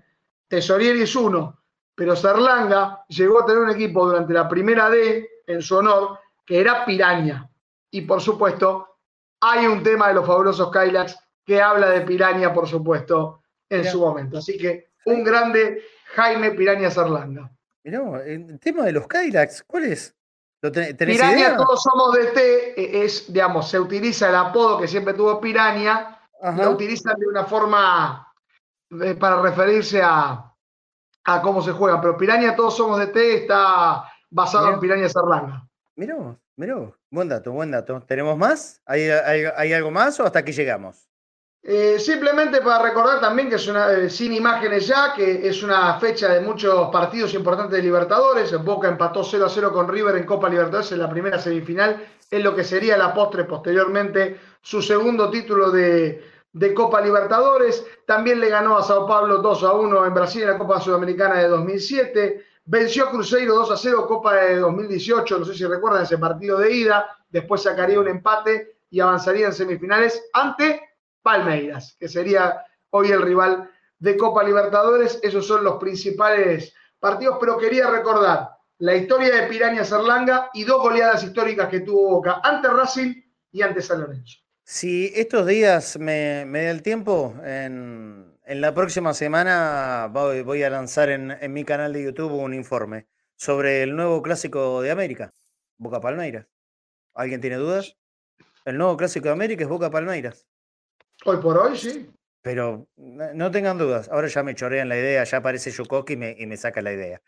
[0.49, 1.57] Tesorieri es uno,
[1.95, 6.19] pero Sarlanga llegó a tener un equipo durante la primera D en su honor
[6.49, 7.47] que era Piraña.
[7.91, 8.97] Y por supuesto,
[9.39, 13.99] hay un tema de los fabulosos Kylax que habla de Piraña, por supuesto, en su
[13.99, 14.39] momento.
[14.39, 15.83] Así que un grande
[16.15, 17.51] Jaime Piraña Zarlanga.
[17.83, 20.15] el tema de los Kylax, ¿cuál es?
[20.97, 25.39] Piraña, todos somos de T, e, es, digamos, se utiliza el apodo que siempre tuvo
[25.39, 26.19] Piraña,
[26.57, 28.27] lo utilizan de una forma
[29.19, 30.51] para referirse a,
[31.25, 35.68] a, cómo se juega, pero Piraña, todos somos de T, está basado en Piraña Zarlanga.
[35.99, 36.95] Miró, miró.
[37.11, 38.01] Buen dato, buen dato.
[38.07, 38.81] ¿Tenemos más?
[38.85, 39.09] ¿Hay,
[39.73, 41.09] algo más o hasta aquí llegamos?
[41.61, 45.99] Eh, simplemente para recordar también que es una, eh, sin imágenes ya, que es una
[45.99, 48.57] fecha de muchos partidos importantes de Libertadores.
[48.63, 52.43] Boca empató 0 a 0 con River en Copa Libertadores en la primera semifinal, en
[52.43, 56.23] lo que sería la postre posteriormente su segundo título de,
[56.53, 57.85] de Copa Libertadores.
[58.07, 61.39] También le ganó a Sao Paulo 2 a 1 en Brasil en la Copa Sudamericana
[61.39, 62.45] de 2007.
[62.71, 66.71] Venció Cruzeiro 2 a 0 Copa de 2018, no sé si recuerdan ese partido de
[66.71, 67.17] ida.
[67.27, 70.79] Después sacaría un empate y avanzaría en semifinales ante
[71.23, 75.19] Palmeiras, que sería hoy el rival de Copa Libertadores.
[75.23, 80.79] Esos son los principales partidos, pero quería recordar la historia de Piraña Serlanga y dos
[80.79, 83.15] goleadas históricas que tuvo Boca ante Racing
[83.51, 84.37] y ante San Lorenzo.
[84.63, 91.31] Si estos días me, da el tiempo, en, la próxima semana voy, a lanzar en,
[91.31, 95.33] en, mi canal de YouTube un informe sobre el nuevo clásico de América,
[95.77, 96.47] Boca Palmeiras.
[97.13, 97.95] ¿Alguien tiene dudas?
[98.65, 100.47] El nuevo clásico de América es Boca Palmeiras.
[101.25, 102.09] Hoy por hoy, sí.
[102.41, 106.35] Pero no tengan dudas, ahora ya me chorean la idea, ya aparece Yukoki y me,
[106.39, 107.21] y me saca la idea.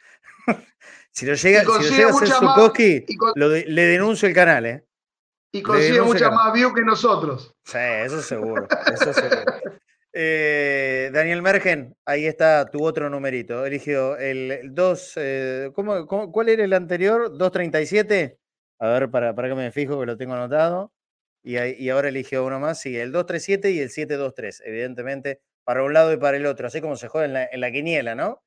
[1.12, 3.06] si lo llega, si llega a ser Yukoki,
[3.36, 4.86] le denuncio el canal, ¿eh?
[5.54, 7.54] Y consigue mucha más view que nosotros.
[7.66, 8.68] Sí, eso seguro.
[8.92, 9.44] Eso seguro.
[10.14, 13.66] Eh, Daniel Mergen, ahí está tu otro numerito.
[13.66, 15.14] Eligió el 2.
[15.18, 17.38] Eh, cuál era el anterior?
[17.38, 18.38] ¿237?
[18.80, 20.92] A ver, para, para que me fijo que lo tengo anotado.
[21.44, 22.80] Y, ahora eligió uno más.
[22.80, 24.64] Sí, el 237 y el 723.
[24.66, 26.68] Evidentemente, para un lado y para el otro.
[26.68, 28.44] Así como se juega en la, en la quiniela, ¿no?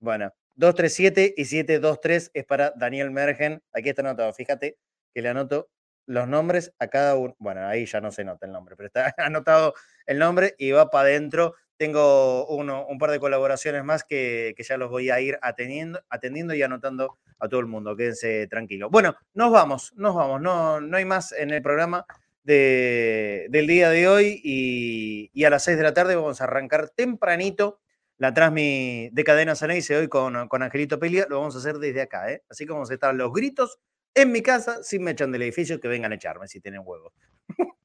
[0.00, 3.62] Bueno, 237 y 723 es para Daniel Mergen.
[3.72, 4.32] Aquí está anotado.
[4.32, 4.78] Fíjate
[5.14, 5.68] que le anoto
[6.06, 7.34] los nombres a cada uno.
[7.38, 9.74] Bueno, ahí ya no se nota el nombre, pero está anotado
[10.06, 11.54] el nombre y va para adentro.
[11.76, 16.54] Tengo uno, un par de colaboraciones más que, ya los voy a ir atendiendo, atendiendo
[16.54, 17.96] y anotando a todo el mundo.
[17.96, 18.90] Quédense tranquilos.
[18.90, 20.40] Bueno, nos vamos, nos vamos.
[20.40, 22.06] No, no hay más en el programa
[22.44, 26.90] de, del día de hoy y, a las 6 de la tarde vamos a arrancar
[26.90, 27.80] tempranito
[28.18, 31.26] la transmi de Cadena Ceneice hoy con, con Angelito Pelia.
[31.28, 32.44] Lo vamos a hacer desde acá, ¿eh?
[32.48, 33.80] Así como se están los gritos
[34.14, 37.12] en mi casa, si me echan del edificio, que vengan a echarme si tienen huevos.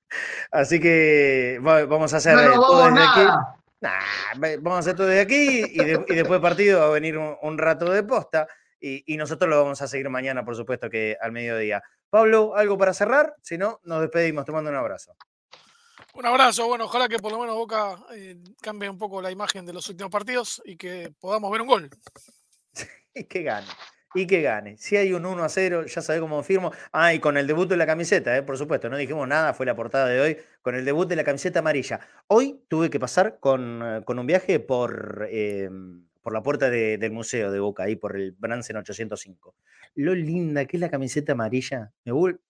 [0.52, 4.60] Así que vamos a hacer todo desde aquí.
[4.62, 7.92] vamos a hacer todo desde aquí y, después del partido va a venir un, rato
[7.92, 8.48] de posta
[8.80, 11.82] y, nosotros lo vamos a seguir mañana, por supuesto, que al mediodía.
[12.10, 13.36] Pablo, ¿algo para cerrar?
[13.42, 14.46] Si no, nos despedimos.
[14.46, 15.14] Te mando un abrazo.
[16.14, 16.68] Un abrazo.
[16.68, 19.88] Bueno, ojalá que por lo menos Boca eh, cambie un poco la imagen de los
[19.90, 21.90] últimos partidos y que podamos ver un gol.
[23.14, 23.68] y que gane
[24.14, 24.78] y que gane.
[24.78, 26.72] Si hay un 1 a 0, ya sabe cómo firmo.
[26.92, 29.66] Ah, y con el debut de la camiseta, eh, por supuesto, no dijimos nada, fue
[29.66, 32.00] la portada de hoy, con el debut de la camiseta amarilla.
[32.28, 37.12] Hoy tuve que pasar con, eh, con un viaje por, em, por la puerta del
[37.12, 39.56] museo de Boca, ahí por el Bransen 805.
[39.96, 41.94] Lo linda que es la camiseta amarilla.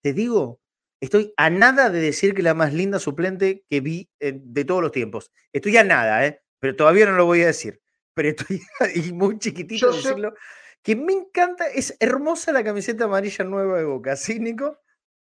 [0.01, 0.59] te digo,
[0.99, 4.81] estoy a nada de decir que la más linda suplente que vi eh, de todos
[4.81, 5.31] los tiempos.
[5.53, 6.41] Estoy a nada, ¿eh?
[6.59, 7.81] pero todavía no lo voy a decir.
[8.13, 8.61] Pero estoy
[8.95, 10.33] y muy chiquitito decirlo
[10.87, 14.79] que me encanta, es hermosa la camiseta amarilla nueva de Boca, ¿sí, Nico?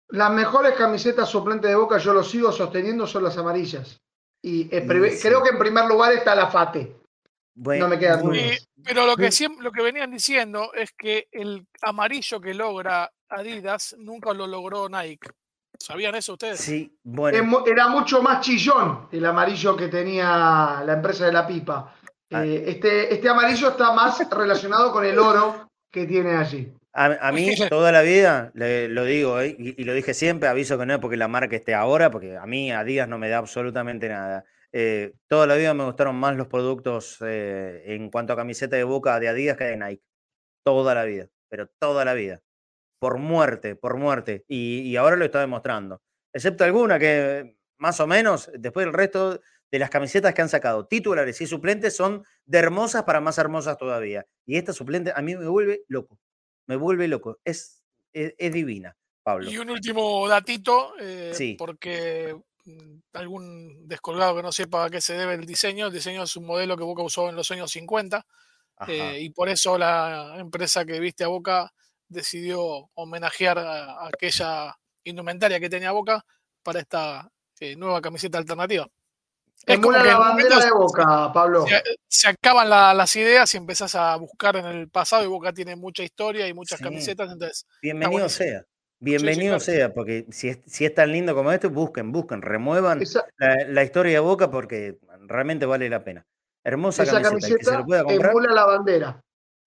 [0.08, 4.02] Las mejores camisetas suplentes de Boca, yo lo sigo sosteniendo, son las amarillas.
[4.42, 6.96] Y creo que en primer lugar está la FATE.
[7.54, 8.66] no me quedan dudas.
[8.82, 9.30] Pero lo que,
[9.60, 15.30] lo que venían diciendo es que el amarillo que logra Adidas nunca lo logró Nike.
[15.78, 16.58] ¿Sabían eso ustedes?
[16.58, 17.62] Sí, bueno.
[17.64, 21.94] Era mucho más chillón el amarillo que tenía la empresa de la pipa.
[22.30, 22.44] Ah.
[22.44, 26.72] Eh, este, este amarillo está más relacionado con el oro que tiene allí.
[26.92, 30.94] A, mí toda la vida, lo digo eh, y, lo dije siempre, aviso que no
[30.94, 34.08] es porque la marca esté ahora, porque a mí a Díaz no me da absolutamente
[34.08, 34.44] nada.
[34.72, 39.18] Eh, toda la vida me gustaron más los productos en cuanto a camiseta de boca
[39.18, 40.02] de Adidas que de Nike.
[40.64, 42.40] Toda la vida, pero toda la vida.
[43.00, 44.44] Por muerte, por muerte.
[44.48, 46.00] Y, y ahora lo está demostrando.
[46.32, 49.40] Excepto alguna que más o menos, después el resto
[49.74, 53.76] de las camisetas que han sacado titulares y suplentes son de hermosas para más hermosas
[53.76, 54.24] todavía.
[54.46, 56.16] Y esta suplente a mí me vuelve loco,
[56.68, 59.50] me vuelve loco, es, es, divina, Pablo.
[59.50, 65.14] Y un último datito, eh, porque mm, algún descolgado que no sepa a qué se
[65.14, 68.24] debe el diseño, el diseño es un modelo que Boca usó en los años 50
[68.86, 71.72] eh, y por eso la empresa que viste a Boca
[72.06, 76.24] decidió homenajear a, aquella indumentaria que tenía Boca
[76.62, 78.88] para esta eh, nueva camiseta alternativa.
[79.66, 81.64] Es como la bandera de Boca, Pablo.
[82.08, 86.02] Se, acaban las ideas y empezás a buscar en el pasado y Boca tiene mucha
[86.02, 87.66] historia y muchas camisetas, entonces...
[87.80, 88.64] Bienvenido sea.
[89.00, 93.02] Bienvenido sea, porque si es, si es tan lindo como esto, busquen, busquen, remuevan
[93.38, 96.26] la, historia de Boca porque realmente vale la pena.
[96.62, 99.20] Hermosa Esa camiseta, emula la bandera.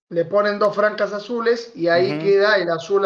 [0.09, 3.05] Le ponen dos francas azules y ahí queda el azul.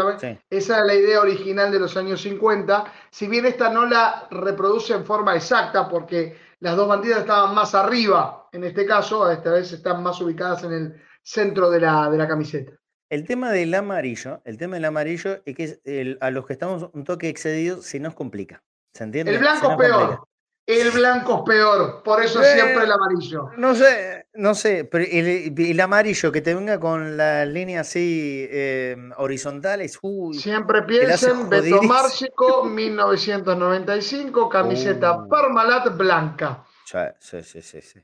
[0.49, 2.86] Esa es la idea original de los años 50.
[3.09, 7.76] Si bien esta no la reproduce en forma exacta, porque las dos bandidas estaban más
[7.76, 12.18] arriba, en este caso, esta vez están más ubicadas en el centro de la, de
[12.18, 12.72] la camiseta.
[13.09, 17.03] El tema del amarillo, el tema del amarillo es que a los que estamos un
[17.03, 18.64] toque excedidos se nos complica.
[18.93, 19.34] ¿Se entiende?
[19.34, 20.24] El blanco es peor.
[20.72, 23.49] El blanco es peor, por eso siempre el amarillo.
[23.57, 28.95] No sé, no sé, pero el, amarillo que te venga con la línea así eh,
[29.17, 29.99] horizontales.
[30.34, 35.28] siempre piensen, Beto Márcico, 1995, camiseta uh.
[35.28, 36.63] Parmalat blanca.
[36.86, 37.99] Sí, sí, sí, sí.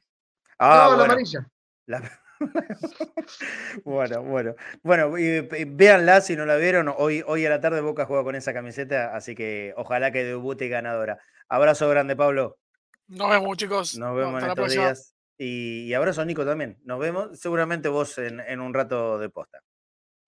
[0.60, 1.48] Ah, no, la amarilla.
[3.86, 4.56] bueno, bueno.
[4.84, 5.12] Bueno,
[5.68, 6.94] véanla si no la vieron.
[6.98, 10.68] Hoy, hoy a la tarde Boca juega con esa camiseta, así que ojalá que debute
[10.68, 11.20] ganadora.
[11.50, 12.58] Abrazo grande, Pablo.
[13.08, 13.98] Nos vemos, chicos.
[13.98, 15.14] Nos vemos en estos días.
[15.38, 16.78] Y, abrazo, Nico, también.
[16.84, 17.40] Nos vemos.
[17.40, 19.62] Seguramente vos en, un rato de posta.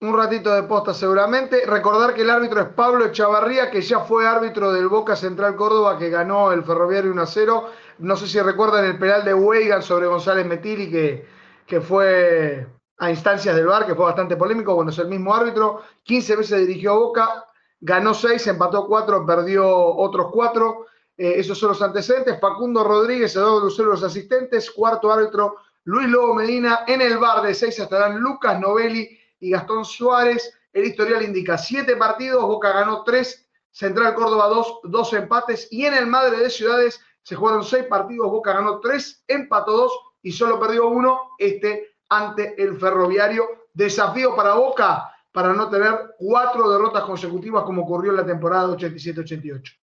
[0.02, 1.66] Un ratito de posta, seguramente.
[1.66, 5.98] Recordar que el árbitro es Pablo Chavarría, que ya fue árbitro del Boca Central Córdoba,
[5.98, 7.70] que ganó el Ferroviario 1 a 0.
[7.98, 11.26] No sé si recuerdan el penal de Weigan sobre González Metili, que,
[11.66, 12.66] que fue
[13.00, 14.76] a instancias del VAR, que fue bastante polémico.
[14.76, 15.82] Bueno, es el mismo árbitro.
[16.04, 17.46] 15 veces dirigió a Boca,
[17.82, 20.86] ganó 6, empató 4, perdió otros 4.
[21.20, 22.40] Eh, esos son los antecedentes.
[22.40, 24.72] Facundo Rodríguez, Eduardo Lucero, los asistentes.
[24.72, 26.86] Cuarto árbitro, Luis Lobo Medina.
[26.88, 30.58] En el bar de seis estarán Lucas Novelli y Gastón Suárez.
[30.72, 35.68] El historial indica siete partidos, Boca ganó tres, Central Córdoba dos, dos empates.
[35.72, 40.00] Y en el Madre de Ciudades se jugaron seis partidos, Boca ganó tres, empató dos
[40.22, 43.46] y solo perdió uno, este ante el Ferroviario.
[43.74, 49.79] Desafío para Boca para no tener cuatro derrotas consecutivas como ocurrió en la temporada 87-88.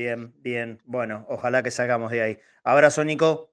[0.00, 0.80] Bien, bien.
[0.86, 2.38] Bueno, ojalá que salgamos de ahí.
[2.64, 3.52] Abrazo, Nico.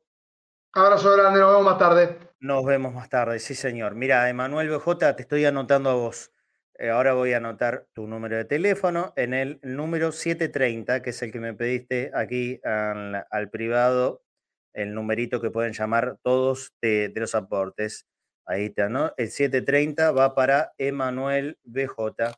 [0.72, 2.18] Abrazo grande, nos vemos más tarde.
[2.40, 3.96] Nos vemos más tarde, sí, señor.
[3.96, 6.32] Mira, Emanuel BJ, te estoy anotando a vos.
[6.80, 11.22] Eh, ahora voy a anotar tu número de teléfono en el número 730, que es
[11.22, 14.24] el que me pediste aquí al, privado,
[14.72, 18.08] el numerito que pueden llamar todos de, los aportes.
[18.46, 19.12] Ahí está, ¿no?
[19.18, 22.38] El 730 va para Emanuel BJ.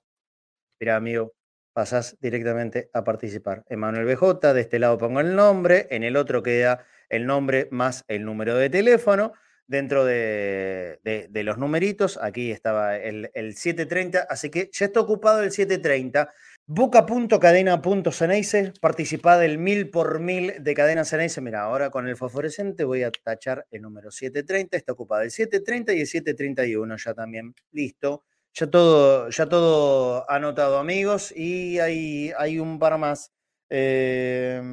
[0.79, 1.35] Mira, amigo,
[1.79, 3.63] pasas directamente a participar.
[3.69, 8.03] Emanuel BJ, de este lado pongo el nombre, en el otro queda el nombre más
[8.09, 9.31] el número de teléfono.
[9.65, 10.99] Dentro de,
[11.31, 16.33] los numeritos, aquí estaba el, 730, así que ya está ocupado el 730.
[16.65, 21.39] Boca.cadena.ceneice, participa del mil por mil de cadena Ceneice.
[21.39, 25.93] Mira, ahora con el fosforescente voy a tachar el número 730, está ocupado el 730
[25.93, 27.55] y el 731 ya también.
[27.71, 28.25] Listo.
[28.59, 33.31] Ya todo, ya todo anotado, amigos, y hay, hay un par más.
[33.69, 34.65] Em,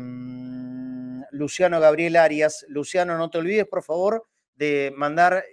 [1.31, 2.67] Luciano Gabriel Arias.
[2.69, 4.27] Luciano, no te olvides, por favor,
[4.57, 5.45] de mandar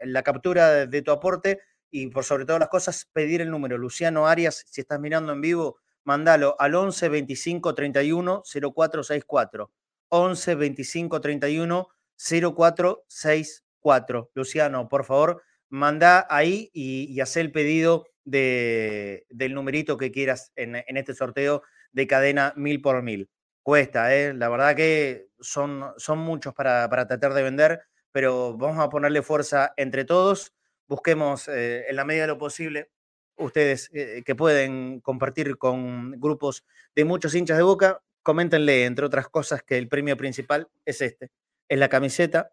[0.00, 1.60] la captura de, tu aporte
[1.92, 3.78] y, por sobre todas las cosas, pedir el número.
[3.78, 9.70] Luciano Arias, si estás mirando en vivo, mandalo al 11 25 31 0464.
[10.08, 14.30] 11 25 31 0464.
[14.34, 20.76] Luciano, por favor, manda ahí y, haz el pedido de, del numerito que quieras en,
[20.76, 21.62] este sorteo
[21.92, 23.30] de cadena mil por mil.
[23.62, 24.34] Cuesta, ¿eh?
[24.34, 29.72] la verdad que son, son muchos para, tratar de vender, pero vamos a ponerle fuerza
[29.76, 30.52] entre todos.
[30.88, 32.90] Busquemos eh, en la medida de lo posible
[33.36, 39.28] ustedes eh, que pueden compartir con grupos de muchos hinchas de boca, coméntenle, entre otras
[39.28, 41.30] cosas, que el premio principal es este.
[41.68, 42.52] Es la camiseta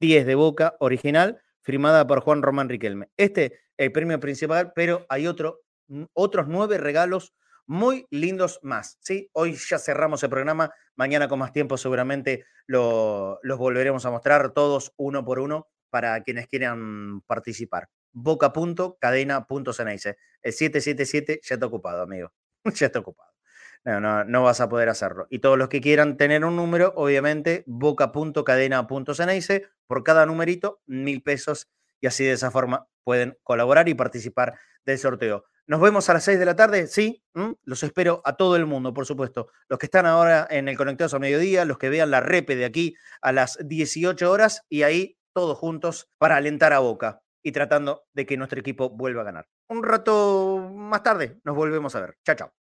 [0.00, 3.10] 10 de boca original firmada por Juan Román Riquelme.
[3.16, 7.34] Este el premio principal, pero hay otro, mm, otros nueve regalos
[7.66, 8.98] muy lindos más.
[9.00, 9.28] ¿sí?
[9.32, 14.92] Hoy ya cerramos el programa, mañana con más tiempo seguramente los volveremos a mostrar todos
[14.96, 17.88] uno por uno para quienes quieran participar.
[18.12, 20.18] Boca.cadena.ceneice.
[20.42, 22.32] El 777 ya está ocupado, amigo.
[22.74, 23.35] ya está ocupado.
[23.86, 25.28] No, no, no vas a poder hacerlo.
[25.30, 31.68] Y todos los que quieran tener un número, obviamente, boca.cadena.ceneice, por cada numerito, mil pesos,
[32.00, 35.44] y así de esa forma pueden colaborar y participar del sorteo.
[35.68, 37.22] Nos vemos a las 6 de la tarde, sí,
[37.62, 39.48] los espero a todo el mundo, por supuesto.
[39.68, 42.64] Los que están ahora en el Conectados a Mediodía, los que vean la repe de
[42.64, 48.04] aquí a las 18 horas y ahí todos juntos para alentar a Boca y tratando
[48.14, 49.48] de que nuestro equipo vuelva a ganar.
[49.68, 52.16] Un rato más tarde nos volvemos a ver.
[52.24, 52.65] Chao, chao.